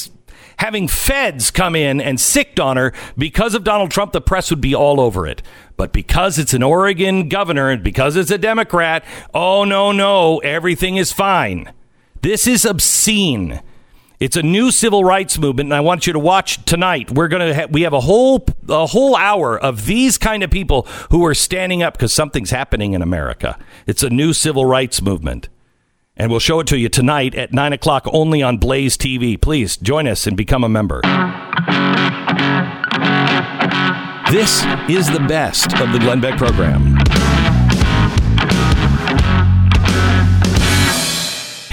having 0.59 0.89
feds 0.89 1.51
come 1.53 1.77
in 1.77 2.01
and 2.01 2.21
sicked 2.21 2.59
on 2.59 2.77
her 2.77 2.93
because 3.17 3.55
of 3.55 3.63
Donald 3.63 3.93
Trump, 3.93 4.13
the 4.13 4.21
press 4.21 4.51
would 4.51 4.61
be 4.61 4.75
all 4.75 5.01
over 5.01 5.27
it. 5.27 5.41
But 5.77 5.93
because 5.93 6.39
it's 6.39 6.53
an 6.53 6.65
Oregon 6.65 7.29
governor 7.29 7.71
and 7.71 7.85
because 7.85 8.17
it's 8.17 8.33
a 8.33 8.39
Democrat, 8.39 9.05
oh 9.33 9.65
no 9.65 9.93
no, 9.93 10.39
everything 10.39 10.97
is 10.97 11.13
fine. 11.13 11.73
This 12.23 12.47
is 12.47 12.65
obscene. 12.65 13.61
It's 14.21 14.37
a 14.37 14.43
new 14.43 14.73
civil 14.73 15.05
rights 15.05 15.39
movement, 15.39 15.69
and 15.69 15.75
I 15.75 15.81
want 15.81 16.07
you 16.07 16.13
to 16.13 16.19
watch 16.19 16.65
tonight. 16.65 17.13
We're 17.13 17.29
gonna 17.29 17.55
ha- 17.55 17.67
we 17.71 17.83
have 17.83 17.93
a 17.93 18.01
whole 18.01 18.45
a 18.69 18.87
whole 18.87 19.15
hour 19.15 19.57
of 19.57 19.87
these 19.87 20.19
kind 20.19 20.43
of 20.43 20.51
people 20.51 20.83
who 21.11 21.25
are 21.25 21.35
standing 21.35 21.85
up 21.85 21.95
because 21.95 22.13
something's 22.13 22.51
happening 22.51 22.95
in 22.95 23.03
America. 23.03 23.57
It's 23.87 24.03
a 24.03 24.11
new 24.11 24.33
civil 24.33 24.65
rights 24.65 25.01
movement, 25.01 25.49
and 26.17 26.33
we'll 26.33 26.41
show 26.41 26.59
it 26.59 26.67
to 26.69 26.79
you 26.79 26.89
tonight 26.89 27.37
at 27.37 27.53
nine 27.53 27.73
o'clock 27.73 28.09
only 28.13 28.43
on 28.43 28.59
Blaze 28.59 28.97
TV. 28.97 29.41
Please 29.41 29.77
join 29.77 30.09
us 30.09 30.27
and 30.27 30.37
become 30.37 30.65
a 30.65 30.69
member. 30.69 31.01
This 34.33 34.65
is 34.91 35.09
the 35.11 35.25
best 35.29 35.79
of 35.81 35.93
the 35.93 35.99
Glenn 36.01 36.21
Beck 36.21 36.37
program. 36.37 36.99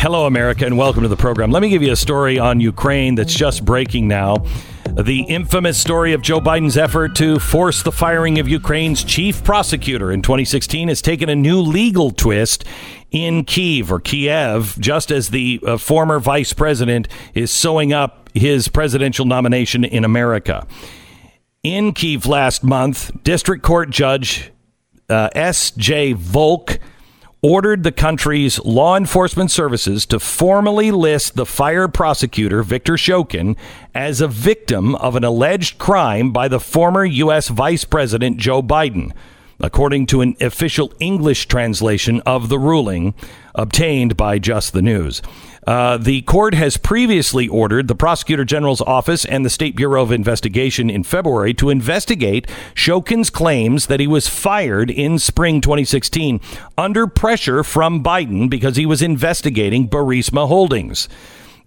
Hello, 0.06 0.28
America, 0.28 0.68
and 0.68 0.78
welcome 0.78 1.02
to 1.02 1.10
the 1.10 1.18
program. 1.18 1.50
Let 1.50 1.64
me 1.64 1.70
give 1.70 1.82
you 1.82 1.92
a 1.92 1.96
story 1.96 2.38
on 2.38 2.60
Ukraine 2.60 3.16
that's 3.16 3.34
just 3.34 3.66
breaking 3.66 4.08
now. 4.08 4.46
The 4.94 5.22
infamous 5.22 5.80
story 5.80 6.14
of 6.14 6.22
Joe 6.22 6.40
Biden's 6.40 6.78
effort 6.78 7.16
to 7.16 7.40
force 7.40 7.82
the 7.82 7.92
firing 7.92 8.38
of 8.38 8.48
Ukraine's 8.48 9.04
chief 9.04 9.44
prosecutor 9.44 10.12
in 10.12 10.22
2016 10.22 10.90
has 10.90 11.02
taken 11.02 11.28
a 11.28 11.36
new 11.36 11.60
legal 11.60 12.12
twist 12.12 12.66
in 13.10 13.46
Kiev 13.46 13.92
or 13.92 14.00
Kiev, 14.00 14.78
just 14.80 15.10
as 15.10 15.30
the 15.30 15.60
uh, 15.66 15.76
former 15.76 16.20
vice 16.20 16.54
president 16.54 17.08
is 17.34 17.50
sewing 17.50 17.92
up 17.92 18.30
his 18.36 18.68
presidential 18.68 19.26
nomination 19.26 19.84
in 19.84 20.06
America. 20.06 20.68
In 21.64 21.94
Kiev 21.94 22.28
last 22.28 22.64
month, 22.64 23.10
District 23.24 23.64
Court 23.64 23.90
Judge 23.90 24.52
uh, 25.10 25.30
S.J. 25.34 26.14
Volk 26.14 26.80
ordered 27.46 27.84
the 27.84 27.92
country's 27.92 28.58
law 28.66 28.98
enforcement 28.98 29.52
services 29.52 30.04
to 30.08 30.20
formally 30.20 30.90
list 30.90 31.36
the 31.36 31.46
fired 31.46 31.94
prosecutor, 31.94 32.64
Victor 32.64 32.94
Shokin, 32.94 33.56
as 33.94 34.20
a 34.20 34.28
victim 34.28 34.96
of 34.96 35.16
an 35.16 35.24
alleged 35.24 35.78
crime 35.78 36.32
by 36.32 36.48
the 36.48 36.60
former 36.60 37.06
U.S. 37.06 37.50
Vice 37.50 37.86
President 37.86 38.38
Joe 38.38 38.64
Biden, 38.64 39.12
according 39.60 40.08
to 40.08 40.22
an 40.22 40.36
official 40.42 40.92
English 41.00 41.46
translation 41.46 42.20
of 42.22 42.50
the 42.50 42.58
ruling 42.58 43.14
obtained 43.54 44.18
by 44.18 44.40
Just 44.40 44.74
the 44.74 44.82
News. 44.82 45.22
Uh, 45.66 45.98
the 45.98 46.22
court 46.24 46.54
has 46.54 46.78
previously 46.78 47.48
ordered 47.48 47.88
the 47.88 47.96
Prosecutor 47.96 48.46
General's 48.46 48.82
office 48.82 49.26
and 49.26 49.44
the 49.44 49.50
State 49.50 49.76
Bureau 49.76 50.04
of 50.04 50.12
Investigation 50.12 50.90
in 50.90 51.04
February 51.04 51.54
to 51.56 51.70
investigate 51.70 52.48
Shokin's 52.76 53.30
claims 53.32 53.88
that 53.88 54.00
he 54.00 54.08
was 54.08 54.28
fired 54.28 54.92
in 54.92 55.18
spring 55.18 55.62
2016 55.62 56.40
under 56.78 57.08
pressure 57.08 57.64
from 57.64 58.04
Biden 58.04 58.50
because 58.50 58.76
he 58.76 58.86
was 58.86 59.02
investigating 59.02 59.90
Burisma 59.90 60.48
Holdings. 60.48 61.10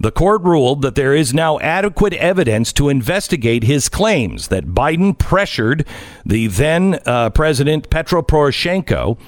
The 0.01 0.13
court 0.13 0.43
ruled 0.43 0.83
that 0.83 0.95
there 0.95 1.15
is 1.15 1.35
now 1.35 1.59
adequate 1.59 2.13
evidence 2.15 2.73
to 2.75 2.89
investigate 2.89 3.65
his 3.65 3.89
claims 3.89 4.47
that 4.47 4.67
Biden 4.67 5.19
pressured 5.19 5.85
the 6.25 6.47
then 6.47 7.01
uh, 7.05 7.31
President 7.31 7.91
Petro 7.91 8.23
Poroshenko 8.23 9.19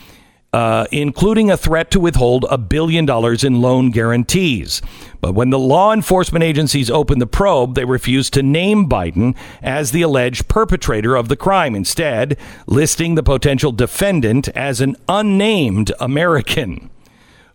uh, 0.53 0.87
including 0.91 1.51
a 1.51 1.57
threat 1.57 1.91
to 1.93 2.01
withhold 2.01 2.45
a 2.51 2.59
billion 2.59 3.07
dollars 3.07 3.45
in 3.45 3.61
loan 3.61 3.91
guarantees. 3.91 4.83
But 5.21 5.35
when 5.35 5.51
the 5.51 5.59
law 5.59 5.93
enforcement 5.93 6.43
agencies 6.43 6.91
opened 6.91 7.21
the 7.21 7.27
probe, 7.27 7.75
they 7.75 7.85
refused 7.85 8.33
to 8.35 8.43
name 8.43 8.89
Biden 8.89 9.37
as 9.63 9.91
the 9.91 10.03
alleged 10.03 10.49
perpetrator 10.49 11.15
of 11.15 11.29
the 11.29 11.37
crime, 11.37 11.75
instead, 11.75 12.37
listing 12.67 13.15
the 13.15 13.23
potential 13.23 13.71
defendant 13.71 14.49
as 14.49 14.81
an 14.81 14.97
unnamed 15.09 15.93
American. 16.01 16.91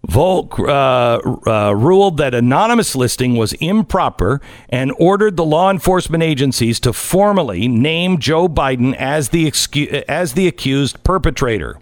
Volk 0.07 0.59
uh, 0.59 1.19
uh, 1.47 1.73
ruled 1.75 2.17
that 2.17 2.35
anonymous 2.35 2.95
listing 2.95 3.35
was 3.35 3.53
improper 3.53 4.39
and 4.69 4.93
ordered 4.99 5.35
the 5.35 5.43
law 5.43 5.71
enforcement 5.71 6.21
agencies 6.21 6.79
to 6.81 6.93
formally 6.93 7.67
name 7.67 8.19
Joe 8.19 8.47
Biden 8.47 8.95
as 8.95 9.29
the 9.29 9.49
excu- 9.49 10.03
as 10.07 10.33
the 10.33 10.47
accused 10.47 11.03
perpetrator. 11.03 11.79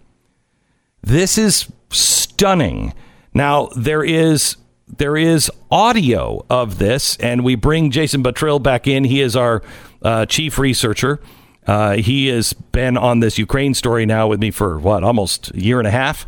This 1.03 1.37
is 1.37 1.69
stunning. 1.91 2.93
Now 3.33 3.67
there 3.75 4.03
is 4.03 4.55
there 4.87 5.17
is 5.17 5.51
audio 5.69 6.45
of 6.49 6.77
this, 6.77 7.17
and 7.17 7.43
we 7.43 7.55
bring 7.55 7.91
Jason 7.91 8.23
Buttrill 8.23 8.61
back 8.61 8.87
in. 8.87 9.03
He 9.03 9.21
is 9.21 9.35
our 9.35 9.61
uh, 10.01 10.25
chief 10.25 10.57
researcher. 10.57 11.19
Uh, 11.67 11.93
he 11.93 12.27
has 12.27 12.53
been 12.53 12.97
on 12.97 13.19
this 13.19 13.37
Ukraine 13.37 13.73
story 13.73 14.05
now 14.05 14.27
with 14.27 14.39
me 14.39 14.51
for 14.51 14.79
what 14.79 15.03
almost 15.03 15.51
a 15.51 15.59
year 15.59 15.79
and 15.79 15.87
a 15.87 15.91
half, 15.91 16.25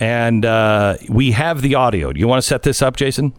and 0.00 0.44
uh, 0.44 0.96
we 1.08 1.30
have 1.32 1.62
the 1.62 1.76
audio. 1.76 2.12
Do 2.12 2.18
you 2.18 2.28
want 2.28 2.42
to 2.42 2.46
set 2.46 2.62
this 2.62 2.82
up, 2.82 2.96
Jason? 2.96 3.32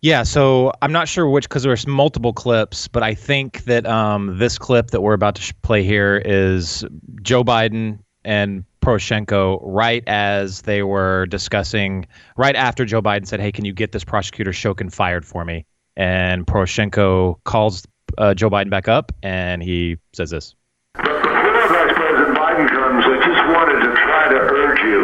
Yeah, 0.00 0.22
so 0.22 0.72
I'm 0.80 0.92
not 0.92 1.08
sure 1.08 1.28
which 1.28 1.48
because 1.48 1.62
there's 1.62 1.86
multiple 1.86 2.32
clips, 2.32 2.86
but 2.86 3.02
I 3.02 3.14
think 3.14 3.64
that 3.64 3.86
um, 3.86 4.38
this 4.38 4.58
clip 4.58 4.90
that 4.90 5.00
we're 5.00 5.14
about 5.14 5.34
to 5.36 5.54
play 5.62 5.82
here 5.82 6.22
is 6.24 6.84
Joe 7.22 7.42
Biden 7.42 7.98
and 8.24 8.64
Poroshenko 8.80 9.58
right 9.62 10.02
as 10.06 10.62
they 10.62 10.82
were 10.82 11.26
discussing, 11.26 12.06
right 12.36 12.56
after 12.56 12.84
Joe 12.84 13.02
Biden 13.02 13.26
said, 13.26 13.40
"Hey, 13.40 13.52
can 13.52 13.64
you 13.64 13.72
get 13.72 13.92
this 13.92 14.04
prosecutor 14.04 14.52
Shokin 14.52 14.92
fired 14.92 15.24
for 15.26 15.44
me?" 15.44 15.66
And 15.96 16.46
Poroshenko 16.46 17.36
calls 17.44 17.86
uh, 18.16 18.34
Joe 18.34 18.50
Biden 18.50 18.70
back 18.70 18.88
up, 18.88 19.12
and 19.22 19.62
he 19.62 19.96
says 20.12 20.30
this. 20.30 20.54
Before 20.94 21.20
Vice 21.68 21.92
President 21.94 22.36
Biden 22.38 22.68
comes, 22.68 23.04
I 23.04 23.16
just 23.26 23.44
wanted 23.52 23.80
to 23.84 23.94
try 23.94 24.28
to 24.30 24.38
urge 24.38 24.80
you 24.80 25.00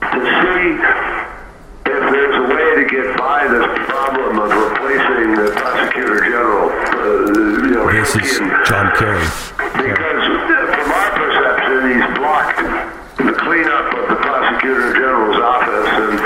to 0.00 0.20
see 0.22 0.68
if 1.90 2.02
there's 2.12 2.36
a 2.36 2.46
way 2.54 2.82
to 2.82 2.88
get 2.88 3.18
by 3.18 3.46
this 3.48 3.66
problem 3.90 4.38
of 4.38 4.50
replacing 4.50 5.34
the 5.34 5.50
prosecutor 5.56 6.20
general. 6.24 6.70
Uh, 6.70 7.66
you 7.66 7.74
know, 7.74 7.92
This 7.92 8.16
is 8.16 8.38
John 8.68 8.90
Kerry. 8.96 9.26
Because 9.72 10.22
from 10.78 10.90
our 10.92 11.10
perception, 11.16 11.80
he's 11.90 12.08
blocked 12.18 12.58
the 13.18 13.34
cleanup 13.34 13.88
of 13.94 14.08
the 14.08 14.16
prosecutor 14.16 14.92
general's 14.94 15.40
office, 15.40 15.90
and 15.90 16.20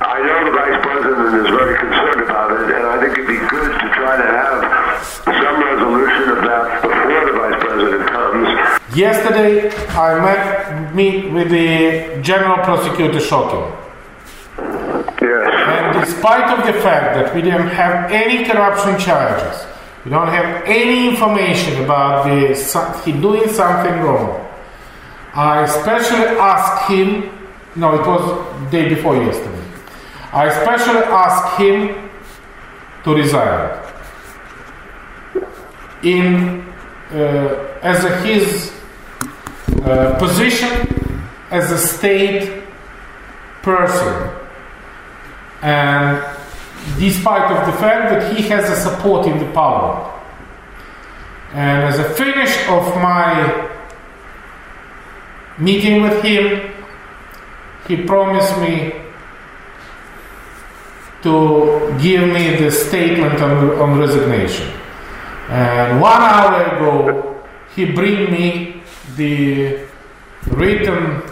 I 0.00 0.18
know 0.24 0.44
the 0.44 0.52
vice 0.52 0.80
president 0.82 1.34
is 1.44 1.50
very 1.50 1.76
concerned 1.78 2.22
about 2.24 2.52
it, 2.52 2.74
and 2.74 2.86
I 2.86 3.00
think 3.00 3.12
it'd 3.18 3.28
be 3.28 3.38
good 3.48 3.72
to 3.80 3.86
try 3.94 4.16
to 4.16 4.26
have 4.26 5.04
some 5.24 5.56
resolution 5.60 6.30
of 6.30 6.40
that 6.44 6.82
before 6.82 7.24
the 7.26 7.32
vice 7.36 7.60
president 7.64 8.08
comes. 8.10 8.79
Yesterday, 8.94 9.70
I 9.90 10.18
met 10.18 10.94
meet 10.96 11.30
with 11.30 11.50
the 11.50 12.20
General 12.22 12.56
Prosecutor 12.64 13.20
Shokin. 13.20 13.70
Yes. 15.22 15.54
And 15.68 16.04
despite 16.04 16.58
of 16.58 16.66
the 16.66 16.80
fact 16.80 17.14
that 17.14 17.32
we 17.32 17.40
didn't 17.40 17.68
have 17.68 18.10
any 18.10 18.44
corruption 18.44 18.98
charges, 18.98 19.64
we 20.04 20.10
don't 20.10 20.26
have 20.26 20.64
any 20.66 21.08
information 21.08 21.84
about 21.84 22.24
the 22.24 22.48
he 23.04 23.12
doing 23.12 23.48
something 23.48 24.00
wrong. 24.00 24.44
I 25.34 25.62
especially 25.62 26.26
asked 26.40 26.90
him. 26.90 27.30
No, 27.76 27.94
it 27.94 28.04
was 28.04 28.70
day 28.72 28.88
before 28.88 29.14
yesterday. 29.14 29.62
I 30.32 30.46
especially 30.46 31.04
asked 31.04 31.60
him 31.60 32.10
to 33.04 33.14
resign. 33.14 33.78
In 36.02 36.64
uh, 37.12 37.78
as 37.82 38.04
a, 38.04 38.16
his 38.22 38.79
uh, 39.84 40.18
position 40.18 40.88
as 41.50 41.70
a 41.70 41.78
state 41.78 42.62
person 43.62 44.30
and 45.62 46.22
despite 46.98 47.50
of 47.50 47.66
the 47.66 47.78
fact 47.78 48.10
that 48.10 48.34
he 48.34 48.42
has 48.48 48.70
a 48.70 48.76
support 48.76 49.26
in 49.26 49.38
the 49.38 49.52
parliament. 49.52 50.16
And 51.52 51.82
as 51.82 51.98
a 51.98 52.08
finish 52.14 52.56
of 52.68 52.94
my 52.96 53.68
meeting 55.58 56.02
with 56.02 56.22
him, 56.22 56.72
he 57.86 58.04
promised 58.04 58.58
me 58.60 58.92
to 61.22 61.98
give 62.00 62.28
me 62.28 62.56
the 62.56 62.70
statement 62.70 63.40
on, 63.42 63.78
on 63.78 63.98
resignation. 63.98 64.72
And 65.48 66.00
one 66.00 66.22
hour 66.22 66.76
ago, 66.76 67.44
he 67.74 67.84
bring 67.84 68.30
me 68.30 68.79
the 69.16 69.86
written 70.48 71.22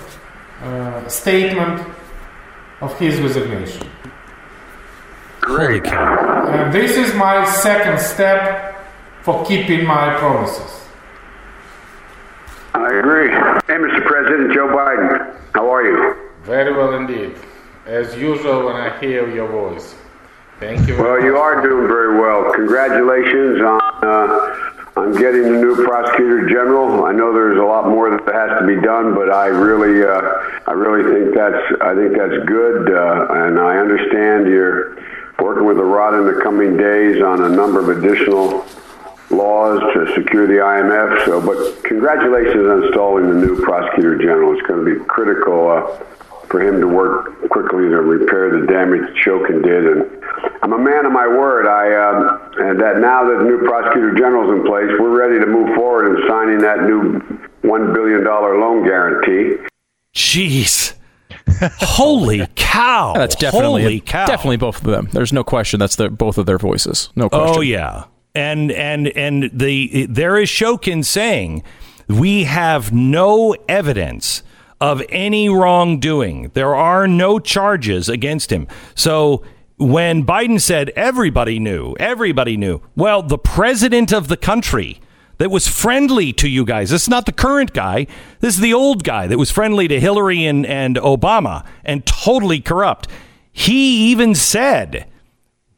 uh, 0.62 1.08
statement 1.08 1.86
of 2.80 2.98
his 2.98 3.20
resignation. 3.20 3.88
Holy 5.42 5.80
cow. 5.80 6.46
And 6.48 6.72
this 6.72 6.96
is 6.96 7.14
my 7.14 7.44
second 7.44 7.98
step 7.98 8.76
for 9.22 9.44
keeping 9.46 9.86
my 9.86 10.16
promises. 10.18 10.86
I 12.74 12.98
agree. 12.98 13.30
Hey, 13.30 13.80
Mr. 13.82 14.04
President, 14.06 14.52
Joe 14.52 14.68
Biden, 14.68 15.36
how 15.54 15.70
are 15.70 15.82
you? 15.82 16.16
Very 16.42 16.72
well 16.72 16.94
indeed. 16.94 17.36
As 17.86 18.14
usual, 18.16 18.66
when 18.66 18.76
I 18.76 18.98
hear 19.00 19.28
your 19.34 19.48
voice. 19.48 19.94
Thank 20.60 20.88
you. 20.88 20.96
Well, 20.98 21.22
you 21.22 21.36
are 21.36 21.62
doing 21.62 21.86
very 21.88 22.18
well. 22.18 22.52
Congratulations 22.52 23.60
on 23.60 23.80
uh, 24.02 24.67
on 24.98 25.12
getting 25.14 25.44
the 25.44 25.58
new 25.58 25.76
prosecutor 25.84 26.48
general. 26.48 27.04
I 27.04 27.12
know 27.12 27.32
there's 27.32 27.58
a 27.58 27.62
lot 27.62 27.88
more 27.88 28.10
that 28.10 28.26
has 28.34 28.58
to 28.58 28.66
be 28.66 28.80
done, 28.82 29.14
but 29.14 29.30
I 29.30 29.46
really, 29.46 30.02
uh, 30.02 30.20
I 30.66 30.72
really 30.72 31.06
think 31.06 31.34
that's, 31.34 31.62
I 31.80 31.94
think 31.94 32.18
that's 32.18 32.44
good, 32.46 32.90
uh, 32.90 33.46
and 33.46 33.60
I 33.60 33.78
understand 33.78 34.48
you're 34.48 34.98
working 35.38 35.66
with 35.66 35.76
the 35.76 35.84
Rada 35.84 36.18
in 36.18 36.26
the 36.26 36.42
coming 36.42 36.76
days 36.76 37.22
on 37.22 37.44
a 37.44 37.48
number 37.48 37.78
of 37.78 37.96
additional 37.96 38.66
laws 39.30 39.80
to 39.94 40.12
secure 40.14 40.48
the 40.48 40.58
IMF. 40.58 41.26
So, 41.26 41.40
but 41.40 41.84
congratulations 41.84 42.66
on 42.66 42.82
installing 42.84 43.28
the 43.28 43.46
new 43.46 43.62
prosecutor 43.62 44.18
general. 44.18 44.52
It's 44.58 44.66
going 44.66 44.84
to 44.84 44.98
be 44.98 45.04
critical 45.04 45.70
uh, 45.70 46.02
for 46.48 46.60
him 46.60 46.80
to 46.80 46.88
work 46.88 47.48
quickly 47.50 47.88
to 47.88 48.00
repair 48.02 48.58
the 48.58 48.66
damage 48.66 49.02
that 49.02 49.16
Shokin 49.22 49.62
did. 49.62 49.86
And 49.86 50.17
I'm 50.62 50.72
a 50.72 50.78
man 50.78 51.06
of 51.06 51.12
my 51.12 51.26
word. 51.26 51.66
I 51.66 51.92
uh, 51.92 52.68
and 52.68 52.80
that 52.80 52.98
now 52.98 53.24
that 53.28 53.38
the 53.38 53.44
new 53.44 53.58
prosecutor 53.66 54.14
general's 54.14 54.50
in 54.50 54.64
place, 54.66 54.88
we're 54.98 55.16
ready 55.16 55.38
to 55.38 55.46
move 55.46 55.74
forward 55.74 56.16
in 56.16 56.28
signing 56.28 56.58
that 56.58 56.82
new 56.82 57.20
one 57.62 57.92
billion 57.92 58.24
dollar 58.24 58.58
loan 58.58 58.84
guarantee. 58.84 59.56
Jeez. 60.14 60.94
Holy 61.80 62.46
cow. 62.54 63.14
That's 63.14 63.34
definitely 63.34 63.82
Holy 63.82 64.00
cow. 64.00 64.26
definitely 64.26 64.56
both 64.56 64.78
of 64.78 64.84
them. 64.84 65.08
There's 65.12 65.32
no 65.32 65.44
question. 65.44 65.80
That's 65.80 65.96
the 65.96 66.10
both 66.10 66.38
of 66.38 66.46
their 66.46 66.58
voices. 66.58 67.10
No 67.16 67.28
question. 67.28 67.56
Oh 67.56 67.60
yeah, 67.60 68.04
and 68.34 68.70
and 68.72 69.08
and 69.08 69.50
the 69.52 70.06
there 70.06 70.36
is 70.38 70.48
Shokin 70.48 71.04
saying 71.04 71.62
we 72.08 72.44
have 72.44 72.92
no 72.92 73.54
evidence 73.68 74.42
of 74.80 75.02
any 75.08 75.48
wrongdoing. 75.48 76.50
There 76.54 76.74
are 76.74 77.08
no 77.08 77.38
charges 77.38 78.08
against 78.08 78.52
him. 78.52 78.68
So 78.94 79.42
when 79.78 80.26
Biden 80.26 80.60
said 80.60 80.90
everybody 80.90 81.58
knew, 81.58 81.94
everybody 81.98 82.56
knew. 82.56 82.80
Well, 82.96 83.22
the 83.22 83.38
president 83.38 84.12
of 84.12 84.28
the 84.28 84.36
country 84.36 85.00
that 85.38 85.50
was 85.50 85.68
friendly 85.68 86.32
to 86.34 86.48
you 86.48 86.64
guys. 86.64 86.90
This 86.90 87.02
is 87.02 87.08
not 87.08 87.26
the 87.26 87.32
current 87.32 87.72
guy. 87.72 88.06
This 88.40 88.56
is 88.56 88.60
the 88.60 88.74
old 88.74 89.04
guy 89.04 89.26
that 89.28 89.38
was 89.38 89.50
friendly 89.50 89.88
to 89.88 90.00
Hillary 90.00 90.44
and, 90.44 90.66
and 90.66 90.96
Obama 90.96 91.64
and 91.84 92.04
totally 92.04 92.60
corrupt. 92.60 93.08
He 93.52 94.10
even 94.10 94.34
said 94.34 95.06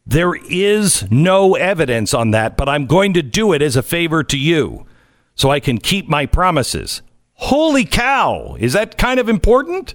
there 0.07 0.35
is 0.35 1.11
no 1.11 1.55
evidence 1.55 2.15
on 2.15 2.31
that, 2.33 2.57
but 2.57 2.69
I'm 2.69 2.87
going 2.87 3.13
to 3.15 3.23
do 3.23 3.53
it 3.53 3.63
as 3.63 3.77
a 3.77 3.83
favor 3.83 4.25
to 4.25 4.39
you 4.39 4.87
so 5.35 5.51
I 5.51 5.61
can 5.61 5.79
keep 5.79 6.09
my 6.09 6.27
promises. 6.27 7.03
Holy 7.35 7.85
cow. 7.85 8.57
Is 8.59 8.73
that 8.73 8.99
kind 8.99 9.21
of 9.21 9.29
important? 9.29 9.95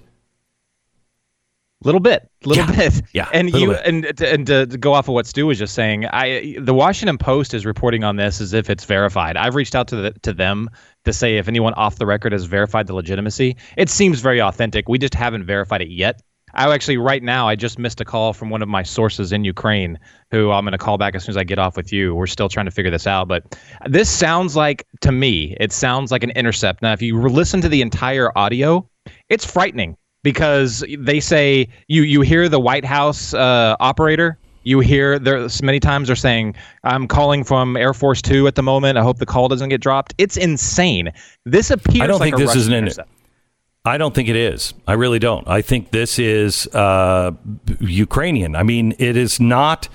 Little 1.86 2.00
bit, 2.00 2.28
little 2.44 2.64
Yeah. 2.64 2.76
bit. 2.76 3.02
Yeah, 3.14 3.28
And 3.32 3.48
you 3.54 3.68
bit. 3.68 3.82
and 3.86 4.20
and 4.20 4.46
to, 4.48 4.66
to 4.66 4.76
go 4.76 4.92
off 4.92 5.08
of 5.08 5.14
what 5.14 5.26
Stu 5.26 5.46
was 5.46 5.58
just 5.58 5.74
saying, 5.74 6.04
I 6.06 6.56
the 6.60 6.74
Washington 6.74 7.16
Post 7.16 7.54
is 7.54 7.64
reporting 7.64 8.02
on 8.04 8.16
this 8.16 8.40
as 8.40 8.52
if 8.52 8.68
it's 8.68 8.84
verified. 8.84 9.36
I've 9.36 9.54
reached 9.54 9.74
out 9.74 9.88
to 9.88 9.96
the, 9.96 10.10
to 10.22 10.32
them 10.32 10.68
to 11.04 11.12
say 11.12 11.38
if 11.38 11.46
anyone 11.48 11.72
off 11.74 11.96
the 11.96 12.06
record 12.06 12.32
has 12.32 12.44
verified 12.44 12.88
the 12.88 12.94
legitimacy. 12.94 13.56
It 13.76 13.88
seems 13.88 14.20
very 14.20 14.42
authentic. 14.42 14.88
We 14.88 14.98
just 14.98 15.14
haven't 15.14 15.44
verified 15.46 15.80
it 15.80 15.88
yet. 15.88 16.20
I 16.54 16.72
actually 16.72 16.96
right 16.96 17.22
now 17.22 17.46
I 17.46 17.54
just 17.54 17.78
missed 17.78 18.00
a 18.00 18.04
call 18.04 18.32
from 18.32 18.48
one 18.50 18.62
of 18.62 18.68
my 18.68 18.82
sources 18.82 19.30
in 19.30 19.44
Ukraine 19.44 19.98
who 20.30 20.50
I'm 20.50 20.64
going 20.64 20.72
to 20.72 20.78
call 20.78 20.96
back 20.98 21.14
as 21.14 21.22
soon 21.24 21.34
as 21.34 21.36
I 21.36 21.44
get 21.44 21.58
off 21.58 21.76
with 21.76 21.92
you. 21.92 22.14
We're 22.14 22.26
still 22.26 22.48
trying 22.48 22.64
to 22.66 22.72
figure 22.72 22.90
this 22.90 23.06
out, 23.06 23.28
but 23.28 23.56
this 23.86 24.08
sounds 24.10 24.56
like 24.56 24.86
to 25.02 25.12
me, 25.12 25.56
it 25.60 25.70
sounds 25.70 26.10
like 26.10 26.24
an 26.24 26.30
intercept. 26.30 26.82
Now 26.82 26.92
if 26.94 27.02
you 27.02 27.20
listen 27.20 27.60
to 27.60 27.68
the 27.68 27.82
entire 27.82 28.36
audio, 28.36 28.88
it's 29.28 29.44
frightening 29.44 29.96
because 30.22 30.84
they 30.98 31.20
say 31.20 31.68
you 31.88 32.02
you 32.02 32.20
hear 32.20 32.48
the 32.48 32.60
White 32.60 32.84
House 32.84 33.34
uh, 33.34 33.76
operator. 33.80 34.38
You 34.64 34.80
hear 34.80 35.20
there 35.20 35.46
many 35.62 35.78
times 35.78 36.08
they're 36.08 36.16
saying, 36.16 36.56
"I'm 36.82 37.06
calling 37.06 37.44
from 37.44 37.76
Air 37.76 37.94
Force 37.94 38.20
Two 38.20 38.46
at 38.48 38.56
the 38.56 38.62
moment. 38.62 38.98
I 38.98 39.02
hope 39.02 39.18
the 39.18 39.26
call 39.26 39.48
doesn't 39.48 39.68
get 39.68 39.80
dropped." 39.80 40.14
It's 40.18 40.36
insane. 40.36 41.12
This 41.44 41.70
appears. 41.70 42.02
I 42.02 42.06
don't 42.08 42.18
like 42.18 42.34
think 42.34 42.38
this 42.38 42.56
is 42.56 42.64
Russian 42.66 42.72
an 42.72 42.78
intercept. 42.78 43.10
I 43.84 43.98
don't 43.98 44.12
think 44.12 44.28
it 44.28 44.34
is. 44.34 44.74
I 44.88 44.94
really 44.94 45.20
don't. 45.20 45.46
I 45.46 45.62
think 45.62 45.92
this 45.92 46.18
is 46.18 46.66
uh, 46.74 47.30
Ukrainian. 47.78 48.56
I 48.56 48.64
mean, 48.64 48.94
it 48.98 49.16
is 49.16 49.38
not. 49.38 49.88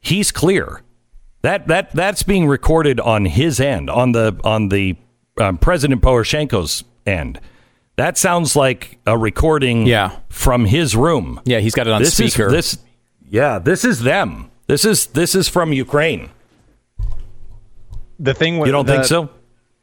He's 0.00 0.32
clear. 0.32 0.80
That 1.42 1.68
that 1.68 1.92
that's 1.92 2.22
being 2.22 2.46
recorded 2.46 2.98
on 3.00 3.26
his 3.26 3.60
end, 3.60 3.90
on 3.90 4.12
the 4.12 4.40
on 4.44 4.70
the 4.70 4.96
um, 5.38 5.58
President 5.58 6.00
Poroshenko's 6.00 6.84
end. 7.04 7.38
That 7.96 8.18
sounds 8.18 8.56
like 8.56 8.98
a 9.06 9.16
recording. 9.16 9.86
Yeah. 9.86 10.16
from 10.28 10.64
his 10.64 10.96
room. 10.96 11.40
Yeah, 11.44 11.60
he's 11.60 11.74
got 11.74 11.86
it 11.86 11.92
on 11.92 12.02
this 12.02 12.16
speaker. 12.16 12.46
Is, 12.46 12.52
this, 12.52 12.78
yeah, 13.28 13.58
this 13.58 13.84
is 13.84 14.00
them. 14.00 14.50
This 14.66 14.84
is 14.84 15.06
this 15.08 15.34
is 15.34 15.48
from 15.48 15.72
Ukraine. 15.72 16.30
The 18.18 18.34
thing 18.34 18.58
with 18.58 18.66
You 18.66 18.72
don't 18.72 18.86
the- 18.86 18.94
think 18.94 19.04
so? 19.04 19.30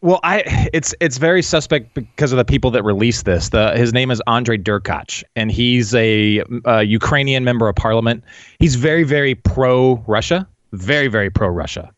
Well, 0.03 0.19
I 0.23 0.67
it's 0.73 0.95
it's 0.99 1.17
very 1.17 1.43
suspect 1.43 1.93
because 1.93 2.31
of 2.31 2.37
the 2.37 2.45
people 2.45 2.71
that 2.71 2.83
released 2.83 3.25
this. 3.25 3.49
The 3.49 3.73
his 3.77 3.93
name 3.93 4.09
is 4.09 4.19
Andrei 4.25 4.57
Derkach, 4.57 5.23
and 5.35 5.51
he's 5.51 5.93
a, 5.93 6.41
a 6.65 6.81
Ukrainian 6.81 7.43
member 7.43 7.69
of 7.69 7.75
parliament. 7.75 8.23
He's 8.57 8.73
very 8.73 9.03
very 9.03 9.35
pro 9.35 10.03
Russia, 10.07 10.47
very 10.71 11.07
very 11.07 11.29
pro 11.29 11.49
Russia, 11.49 11.91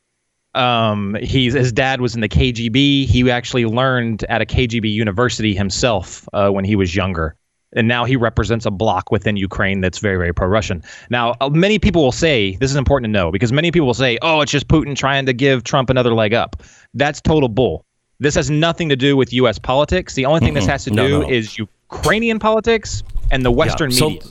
Um, 0.56 1.16
he's 1.22 1.54
his 1.54 1.72
dad 1.72 2.00
was 2.02 2.16
in 2.16 2.22
the 2.22 2.30
KGB. 2.30 3.06
He 3.08 3.30
actually 3.32 3.66
learned 3.66 4.24
at 4.30 4.42
a 4.42 4.46
KGB 4.46 4.92
university 4.92 5.56
himself 5.56 6.28
uh, 6.34 6.50
when 6.50 6.63
he 6.66 6.76
was 6.76 6.96
younger, 6.96 7.36
and 7.76 7.88
now 7.88 8.06
he 8.06 8.16
represents 8.16 8.66
a 8.66 8.72
bloc 8.72 9.10
within 9.12 9.36
Ukraine 9.36 9.82
that's 9.82 9.98
very, 9.98 10.18
very 10.18 10.34
pro-Russian. 10.34 10.84
Now, 11.10 11.36
uh, 11.42 11.50
many 11.50 11.80
people 11.80 12.04
will 12.04 12.12
say 12.12 12.56
this 12.58 12.70
is 12.70 12.78
important 12.78 13.12
to 13.12 13.12
know 13.20 13.32
because 13.32 13.52
many 13.52 13.72
people 13.72 13.88
will 13.88 13.94
say, 13.96 14.18
"Oh, 14.22 14.42
it's 14.42 14.52
just 14.52 14.68
Putin 14.68 14.96
trying 14.96 15.26
to 15.26 15.34
give 15.34 15.63
Trump 15.63 15.89
another 15.89 16.13
leg 16.13 16.34
up." 16.34 16.62
That's 16.94 17.20
total 17.20 17.50
bull. 17.50 17.84
This 18.20 18.36
has 18.36 18.50
nothing 18.52 18.89
to 18.89 18.96
do 18.96 19.18
with 19.18 19.34
U.S. 19.34 19.58
politics. 19.58 20.13
The 20.13 20.26
only 20.28 20.39
thing 20.39 20.54
this 20.54 20.66
Mm-mm. 20.66 20.70
has 20.70 20.84
to 20.86 20.92
No, 20.92 21.08
do 21.08 21.20
no. 21.22 21.30
is 21.30 21.58
Ukrainian 21.58 22.38
politics 22.39 23.02
and 23.32 23.44
the 23.44 23.52
Western 23.52 23.89
Yeah, 23.89 23.98
so- 23.98 24.10
media. 24.10 24.30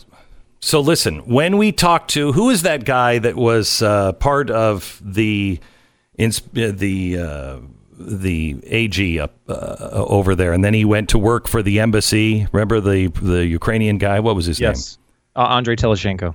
So 0.65 0.79
listen, 0.81 1.19
when 1.27 1.59
we 1.59 1.73
talk 1.73 2.07
to 2.09 2.31
who 2.31 2.49
is 2.51 2.63
that 2.63 2.85
guy 2.85 3.19
that 3.19 3.35
was 3.35 3.83
uh, 3.83 4.13
part 4.13 4.49
of 4.49 5.03
the 5.05 5.59
ins- 6.16 6.42
uh, 6.57 6.72
the 6.75 7.18
uh, 7.18 7.59
the 7.98 8.57
AG 8.66 9.20
up 9.20 9.35
uh, 9.48 9.77
over 9.90 10.35
there, 10.35 10.53
and 10.53 10.64
then 10.64 10.75
he 10.75 10.85
went 10.85 11.09
to 11.11 11.18
work 11.18 11.48
for 11.48 11.62
the 11.62 11.81
embassy. 11.81 12.46
Remember 12.53 12.81
the 12.81 13.09
the 13.09 13.46
Ukrainian 13.46 13.98
guy? 13.98 14.20
What 14.20 14.35
was 14.35 14.46
his 14.46 14.61
name? 14.61 14.70
Yes, 14.70 14.98
uh, 15.37 15.46
Andrei 15.46 15.77
Telizhenko. 15.77 16.35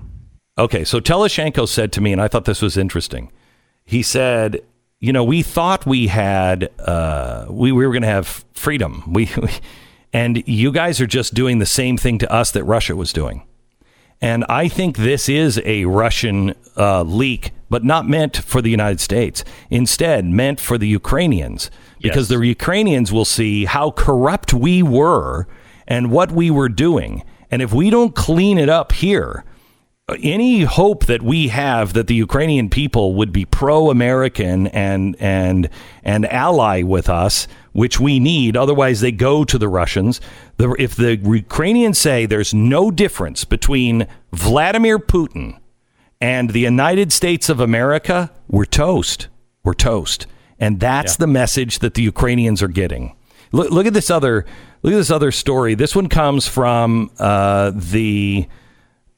Okay, 0.57 0.83
so 0.83 0.99
Telizhenko 0.99 1.67
said 1.67 1.91
to 1.93 2.01
me, 2.01 2.11
and 2.11 2.21
I 2.21 2.27
thought 2.27 2.45
this 2.45 2.61
was 2.61 2.77
interesting. 2.77 3.31
He 3.83 4.01
said, 4.01 4.61
"You 4.99 5.13
know, 5.13 5.23
we 5.23 5.43
thought 5.43 5.85
we 5.85 6.07
had 6.07 6.69
uh, 6.79 7.45
we, 7.49 7.71
we 7.71 7.85
were 7.85 7.93
going 7.93 8.01
to 8.01 8.07
have 8.07 8.45
freedom. 8.53 9.03
We, 9.13 9.29
we 9.41 9.49
and 10.13 10.47
you 10.47 10.71
guys 10.71 10.99
are 10.99 11.07
just 11.07 11.33
doing 11.33 11.59
the 11.59 11.65
same 11.65 11.97
thing 11.97 12.17
to 12.19 12.31
us 12.31 12.51
that 12.51 12.63
Russia 12.63 12.95
was 12.95 13.13
doing." 13.13 13.46
And 14.21 14.45
I 14.49 14.67
think 14.67 14.97
this 14.97 15.29
is 15.29 15.61
a 15.63 15.85
Russian 15.85 16.55
uh, 16.75 17.03
leak, 17.03 17.51
but 17.69 17.83
not 17.83 18.07
meant 18.07 18.37
for 18.37 18.61
the 18.61 18.69
United 18.69 18.99
States. 18.99 19.43
Instead, 19.69 20.25
meant 20.25 20.59
for 20.59 20.77
the 20.77 20.87
Ukrainians, 20.87 21.69
because 22.01 22.27
the 22.27 22.39
Ukrainians 22.39 23.11
will 23.11 23.25
see 23.25 23.65
how 23.65 23.91
corrupt 23.91 24.53
we 24.53 24.81
were 24.81 25.47
and 25.87 26.11
what 26.11 26.31
we 26.31 26.49
were 26.49 26.69
doing. 26.69 27.23
And 27.51 27.61
if 27.61 27.73
we 27.73 27.89
don't 27.89 28.15
clean 28.15 28.57
it 28.57 28.69
up 28.69 28.91
here, 28.91 29.45
any 30.23 30.61
hope 30.61 31.05
that 31.07 31.21
we 31.21 31.49
have 31.49 31.91
that 31.91 32.07
the 32.07 32.15
Ukrainian 32.15 32.69
people 32.69 33.15
would 33.15 33.33
be 33.33 33.43
pro-American 33.43 34.67
and 34.67 35.17
and 35.19 35.69
and 36.01 36.25
ally 36.27 36.81
with 36.81 37.09
us, 37.09 37.45
which 37.73 37.99
we 37.99 38.17
need, 38.17 38.55
otherwise 38.55 39.01
they 39.01 39.11
go 39.11 39.43
to 39.43 39.57
the 39.57 39.67
Russians. 39.67 40.21
The, 40.55 40.73
if 40.79 40.95
the 40.95 41.17
Ukrainians 41.17 41.97
say 41.97 42.25
there's 42.25 42.53
no 42.53 42.89
difference 42.89 43.43
between 43.43 44.07
Vladimir 44.31 44.97
Putin 44.97 45.59
and 46.21 46.51
the 46.51 46.61
United 46.61 47.11
States 47.11 47.49
of 47.49 47.59
America, 47.59 48.31
we're 48.47 48.65
toast. 48.65 49.27
We're 49.65 49.73
toast, 49.73 50.25
and 50.57 50.79
that's 50.79 51.17
the 51.17 51.27
message 51.27 51.79
that 51.79 51.95
the 51.95 52.01
Ukrainians 52.01 52.63
are 52.63 52.69
getting. 52.69 53.13
Look, 53.51 53.71
look 53.71 53.85
at 53.85 53.93
this 53.93 54.09
other 54.09 54.45
look 54.83 54.93
at 54.93 54.97
this 54.97 55.11
other 55.11 55.31
story. 55.31 55.75
This 55.75 55.97
one 55.97 56.07
comes 56.07 56.47
from 56.47 57.11
uh, 57.19 57.73
the 57.75 58.47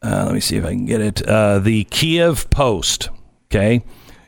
uh, 0.03 0.23
let 0.25 0.33
me 0.33 0.39
see 0.39 0.57
if 0.57 0.65
I 0.65 0.69
can 0.69 0.85
get 0.85 1.01
it. 1.01 1.21
Uh, 1.27 1.59
the 1.59 1.83
Kiev 1.85 2.49
Post. 2.49 3.09
Okay, 3.51 3.83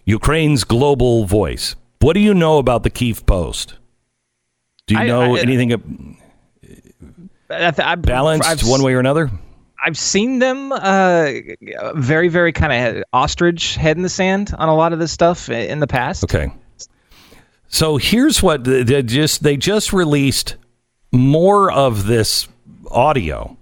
Ukraine's 0.06 0.64
global 0.64 1.26
voice. 1.26 1.76
What 2.00 2.14
do 2.14 2.20
you 2.20 2.34
know 2.34 2.58
about 2.58 2.84
the 2.84 2.90
Kiev 2.90 3.26
Post? 3.26 3.76
Do 4.88 4.96
you 4.96 5.02
I- 5.02 5.08
know 5.08 5.36
I- 5.36 5.40
anything 5.40 6.18
I, 7.50 7.74
I, 7.78 7.96
balanced 7.96 8.50
I've- 8.50 8.70
one 8.70 8.82
way 8.84 8.94
or 8.94 9.00
another? 9.00 9.30
I've 9.84 9.98
seen 9.98 10.38
them 10.38 10.72
uh, 10.72 11.32
very, 11.96 12.28
very 12.28 12.52
kind 12.52 12.98
of 12.98 13.04
ostrich 13.14 13.76
head 13.78 13.98
in 13.98 14.04
the 14.04 14.10
sand 14.10 14.54
on 14.60 14.70
a 14.70 14.76
lot 14.76 14.94
of 14.94 15.00
this 15.00 15.12
stuff 15.12 15.50
in 15.50 15.80
the 15.80 15.88
past. 15.88 16.24
Okay. 16.24 16.54
So 17.68 17.98
here's 17.98 18.44
what 18.44 18.64
they 18.64 19.02
just 19.02 19.42
they 19.42 19.58
just 19.58 19.92
released 19.92 20.56
more 21.12 21.72
of 21.72 22.06
this 22.06 22.48
audio. 22.92 23.58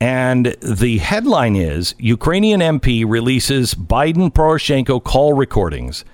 And 0.00 0.56
the 0.60 0.98
headline 0.98 1.56
is 1.56 1.94
Ukrainian 1.98 2.60
MP 2.60 3.04
releases 3.06 3.74
Biden 3.74 4.32
Poroshenko 4.32 5.02
call 5.02 5.32
recordings 5.32 6.04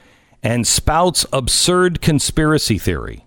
and 0.42 0.66
spouts 0.66 1.26
absurd 1.32 2.00
conspiracy 2.00 2.78
theory. 2.78 3.26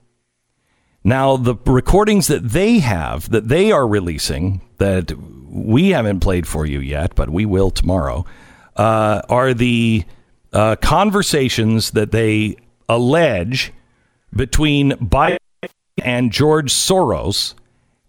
Now, 1.03 1.35
the 1.35 1.55
recordings 1.65 2.27
that 2.27 2.49
they 2.49 2.79
have, 2.79 3.29
that 3.29 3.49
they 3.49 3.71
are 3.71 3.87
releasing, 3.87 4.61
that 4.77 5.11
we 5.49 5.89
haven't 5.89 6.21
played 6.21 6.47
for 6.47 6.65
you 6.65 6.79
yet, 6.79 7.13
but 7.15 7.29
we 7.29 7.45
will 7.45 7.71
tomorrow, 7.71 8.25
uh, 8.77 9.21
are 9.27 9.53
the 9.53 10.05
uh, 10.53 10.75
conversations 10.77 11.91
that 11.91 12.11
they 12.11 12.55
allege 12.87 13.73
between 14.33 14.91
Biden 14.93 15.37
and 16.01 16.31
George 16.31 16.71
Soros 16.71 17.53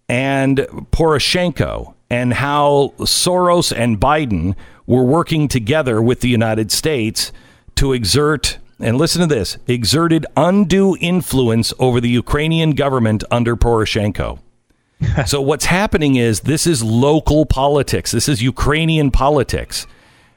and 0.09 0.59
Poroshenko, 0.92 1.93
and 2.11 2.35
how 2.35 2.93
Soros 2.99 3.77
and 3.77 3.99
Biden 4.01 4.55
were 4.87 5.05
working 5.05 5.49
together 5.49 6.03
with 6.03 6.21
the 6.21 6.29
United 6.29 6.71
States 6.71 7.33
to 7.77 7.93
exert, 7.93 8.59
and 8.79 8.99
listen 8.99 9.21
to 9.21 9.27
this, 9.27 9.59
exerted 9.67 10.27
undue 10.37 10.97
influence 11.01 11.73
over 11.79 12.01
the 12.01 12.09
Ukrainian 12.11 12.73
government 12.73 13.25
under 13.31 13.57
Poroshenko. 13.57 14.38
so 15.27 15.40
what's 15.40 15.64
happening 15.64 16.17
is 16.17 16.40
this 16.40 16.67
is 16.67 16.83
local 16.83 17.47
politics. 17.47 18.11
This 18.11 18.29
is 18.29 18.43
Ukrainian 18.43 19.11
politics. 19.11 19.87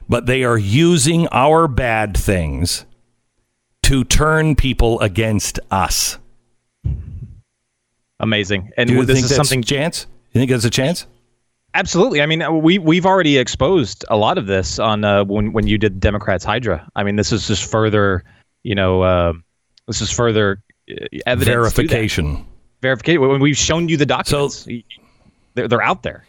But 0.08 0.26
they 0.26 0.42
are 0.42 0.56
using 0.56 1.28
our 1.32 1.68
bad 1.68 2.16
things 2.16 2.86
to 3.82 4.04
turn 4.04 4.56
people 4.56 5.00
against 5.00 5.60
us. 5.70 6.18
Amazing. 8.20 8.70
And 8.76 8.88
Do 8.88 8.96
you 8.96 9.04
this 9.04 9.16
think 9.16 9.30
is 9.30 9.36
something 9.36 9.62
chance? 9.62 10.06
You 10.32 10.40
think 10.40 10.48
there's 10.48 10.64
a 10.64 10.70
chance? 10.70 11.06
Absolutely. 11.74 12.22
I 12.22 12.26
mean, 12.26 12.62
we 12.62 12.78
we've 12.78 13.06
already 13.06 13.36
exposed 13.38 14.04
a 14.08 14.16
lot 14.16 14.38
of 14.38 14.46
this 14.46 14.78
on 14.78 15.04
uh, 15.04 15.24
when 15.24 15.52
when 15.52 15.66
you 15.66 15.78
did 15.78 16.00
Democrats 16.00 16.44
Hydra. 16.44 16.88
I 16.96 17.04
mean, 17.04 17.16
this 17.16 17.30
is 17.30 17.46
just 17.46 17.70
further, 17.70 18.24
you 18.62 18.74
know, 18.74 19.02
uh, 19.02 19.32
this 19.86 20.00
is 20.00 20.10
further 20.10 20.62
uh, 20.90 21.06
evidence. 21.26 21.54
Verification. 21.54 22.46
Verification. 22.80 23.20
When 23.20 23.40
we've 23.40 23.56
shown 23.56 23.88
you 23.88 23.96
the 23.96 24.06
documents, 24.06 24.66
they're 25.54 25.68
they're 25.68 25.82
out 25.82 26.02
there. 26.02 26.24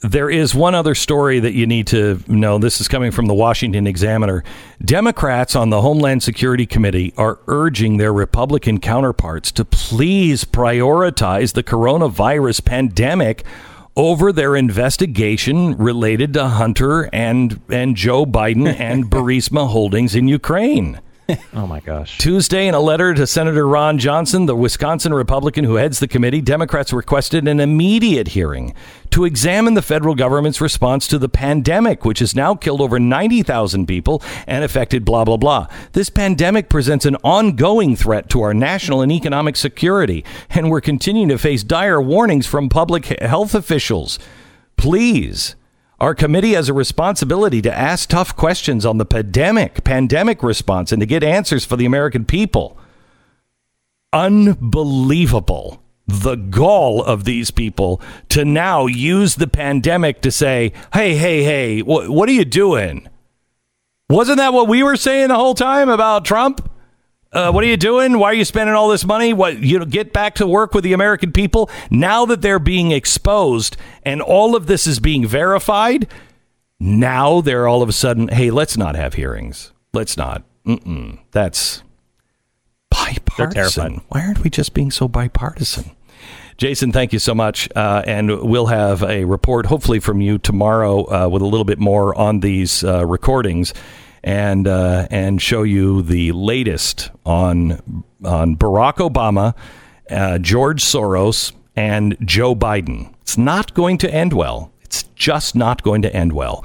There 0.00 0.28
is 0.28 0.52
one 0.52 0.74
other 0.74 0.96
story 0.96 1.38
that 1.38 1.52
you 1.52 1.64
need 1.64 1.86
to 1.88 2.20
know. 2.26 2.58
This 2.58 2.80
is 2.80 2.88
coming 2.88 3.12
from 3.12 3.26
the 3.26 3.34
Washington 3.34 3.86
Examiner. 3.86 4.42
Democrats 4.84 5.54
on 5.54 5.70
the 5.70 5.80
Homeland 5.80 6.24
Security 6.24 6.66
Committee 6.66 7.14
are 7.16 7.38
urging 7.46 7.98
their 7.98 8.12
Republican 8.12 8.80
counterparts 8.80 9.52
to 9.52 9.64
please 9.64 10.42
prioritize 10.42 11.52
the 11.52 11.62
coronavirus 11.62 12.64
pandemic 12.64 13.44
over 13.96 14.32
their 14.32 14.56
investigation 14.56 15.76
related 15.76 16.32
to 16.34 16.48
Hunter 16.48 17.08
and 17.12 17.60
and 17.68 17.96
Joe 17.96 18.24
Biden 18.24 18.74
and 18.78 19.04
Burisma 19.10 19.68
Holdings 19.68 20.14
in 20.14 20.28
Ukraine. 20.28 21.00
Oh 21.54 21.66
my 21.66 21.80
gosh. 21.80 22.18
Tuesday, 22.18 22.66
in 22.66 22.74
a 22.74 22.80
letter 22.80 23.12
to 23.12 23.26
Senator 23.26 23.68
Ron 23.68 23.98
Johnson, 23.98 24.46
the 24.46 24.56
Wisconsin 24.56 25.12
Republican 25.12 25.64
who 25.64 25.74
heads 25.74 25.98
the 25.98 26.08
committee, 26.08 26.40
Democrats 26.40 26.92
requested 26.92 27.46
an 27.46 27.60
immediate 27.60 28.28
hearing 28.28 28.74
to 29.10 29.24
examine 29.24 29.74
the 29.74 29.82
federal 29.82 30.14
government's 30.14 30.60
response 30.60 31.06
to 31.08 31.18
the 31.18 31.28
pandemic, 31.28 32.04
which 32.04 32.20
has 32.20 32.34
now 32.34 32.54
killed 32.54 32.80
over 32.80 32.98
90,000 32.98 33.86
people 33.86 34.22
and 34.46 34.64
affected 34.64 35.04
blah, 35.04 35.24
blah, 35.24 35.36
blah. 35.36 35.66
This 35.92 36.08
pandemic 36.08 36.70
presents 36.70 37.04
an 37.04 37.16
ongoing 37.16 37.96
threat 37.96 38.30
to 38.30 38.40
our 38.40 38.54
national 38.54 39.02
and 39.02 39.12
economic 39.12 39.56
security, 39.56 40.24
and 40.50 40.70
we're 40.70 40.80
continuing 40.80 41.28
to 41.28 41.38
face 41.38 41.62
dire 41.62 42.00
warnings 42.00 42.46
from 42.46 42.70
public 42.70 43.06
health 43.20 43.54
officials. 43.54 44.18
Please. 44.76 45.54
Our 46.02 46.16
committee 46.16 46.54
has 46.54 46.68
a 46.68 46.72
responsibility 46.72 47.62
to 47.62 47.72
ask 47.72 48.08
tough 48.08 48.34
questions 48.34 48.84
on 48.84 48.98
the 48.98 49.04
pandemic, 49.04 49.84
pandemic 49.84 50.42
response, 50.42 50.90
and 50.90 50.98
to 50.98 51.06
get 51.06 51.22
answers 51.22 51.64
for 51.64 51.76
the 51.76 51.86
American 51.86 52.24
people. 52.24 52.76
Unbelievable. 54.12 55.80
The 56.08 56.34
gall 56.34 57.04
of 57.04 57.22
these 57.22 57.52
people 57.52 58.02
to 58.30 58.44
now 58.44 58.86
use 58.86 59.36
the 59.36 59.46
pandemic 59.46 60.22
to 60.22 60.32
say, 60.32 60.72
hey, 60.92 61.14
hey, 61.14 61.44
hey, 61.44 61.80
wh- 61.82 62.10
what 62.10 62.28
are 62.28 62.32
you 62.32 62.44
doing? 62.44 63.08
Wasn't 64.10 64.38
that 64.38 64.52
what 64.52 64.66
we 64.66 64.82
were 64.82 64.96
saying 64.96 65.28
the 65.28 65.36
whole 65.36 65.54
time 65.54 65.88
about 65.88 66.24
Trump? 66.24 66.68
Uh, 67.32 67.50
what 67.50 67.64
are 67.64 67.66
you 67.66 67.78
doing? 67.78 68.18
Why 68.18 68.28
are 68.28 68.34
you 68.34 68.44
spending 68.44 68.74
all 68.74 68.88
this 68.88 69.04
money? 69.04 69.32
What 69.32 69.58
you 69.58 69.78
know, 69.78 69.84
get 69.86 70.12
back 70.12 70.34
to 70.36 70.46
work 70.46 70.74
with 70.74 70.84
the 70.84 70.92
American 70.92 71.32
people 71.32 71.70
now 71.90 72.26
that 72.26 72.42
they're 72.42 72.58
being 72.58 72.90
exposed 72.90 73.76
and 74.02 74.20
all 74.20 74.54
of 74.54 74.66
this 74.66 74.86
is 74.86 75.00
being 75.00 75.26
verified. 75.26 76.06
Now 76.78 77.40
they're 77.40 77.66
all 77.66 77.82
of 77.82 77.88
a 77.88 77.92
sudden, 77.92 78.28
hey, 78.28 78.50
let's 78.50 78.76
not 78.76 78.96
have 78.96 79.14
hearings. 79.14 79.72
Let's 79.94 80.16
not. 80.16 80.42
Mm-mm. 80.66 81.20
That's 81.30 81.82
bipartisan. 82.90 84.02
Why 84.08 84.22
aren't 84.26 84.44
we 84.44 84.50
just 84.50 84.74
being 84.74 84.90
so 84.90 85.08
bipartisan? 85.08 85.92
Jason, 86.58 86.92
thank 86.92 87.12
you 87.12 87.18
so 87.18 87.34
much. 87.34 87.68
Uh, 87.74 88.02
and 88.06 88.42
we'll 88.42 88.66
have 88.66 89.02
a 89.02 89.24
report, 89.24 89.66
hopefully, 89.66 90.00
from 90.00 90.20
you 90.20 90.38
tomorrow 90.38 91.04
uh, 91.10 91.28
with 91.28 91.42
a 91.42 91.46
little 91.46 91.64
bit 91.64 91.78
more 91.78 92.14
on 92.14 92.40
these 92.40 92.84
uh, 92.84 93.06
recordings. 93.06 93.72
And 94.24 94.68
uh, 94.68 95.06
and 95.10 95.40
show 95.40 95.62
you 95.62 96.02
the 96.02 96.32
latest 96.32 97.10
on 97.24 98.04
on 98.24 98.56
Barack 98.56 98.96
Obama, 98.96 99.54
uh, 100.10 100.38
George 100.38 100.82
Soros, 100.82 101.52
and 101.76 102.16
Joe 102.24 102.54
Biden. 102.54 103.12
It's 103.22 103.38
not 103.38 103.74
going 103.74 103.98
to 103.98 104.12
end 104.12 104.32
well. 104.32 104.72
It's 104.82 105.04
just 105.14 105.54
not 105.54 105.82
going 105.82 106.02
to 106.02 106.14
end 106.14 106.32
well. 106.32 106.64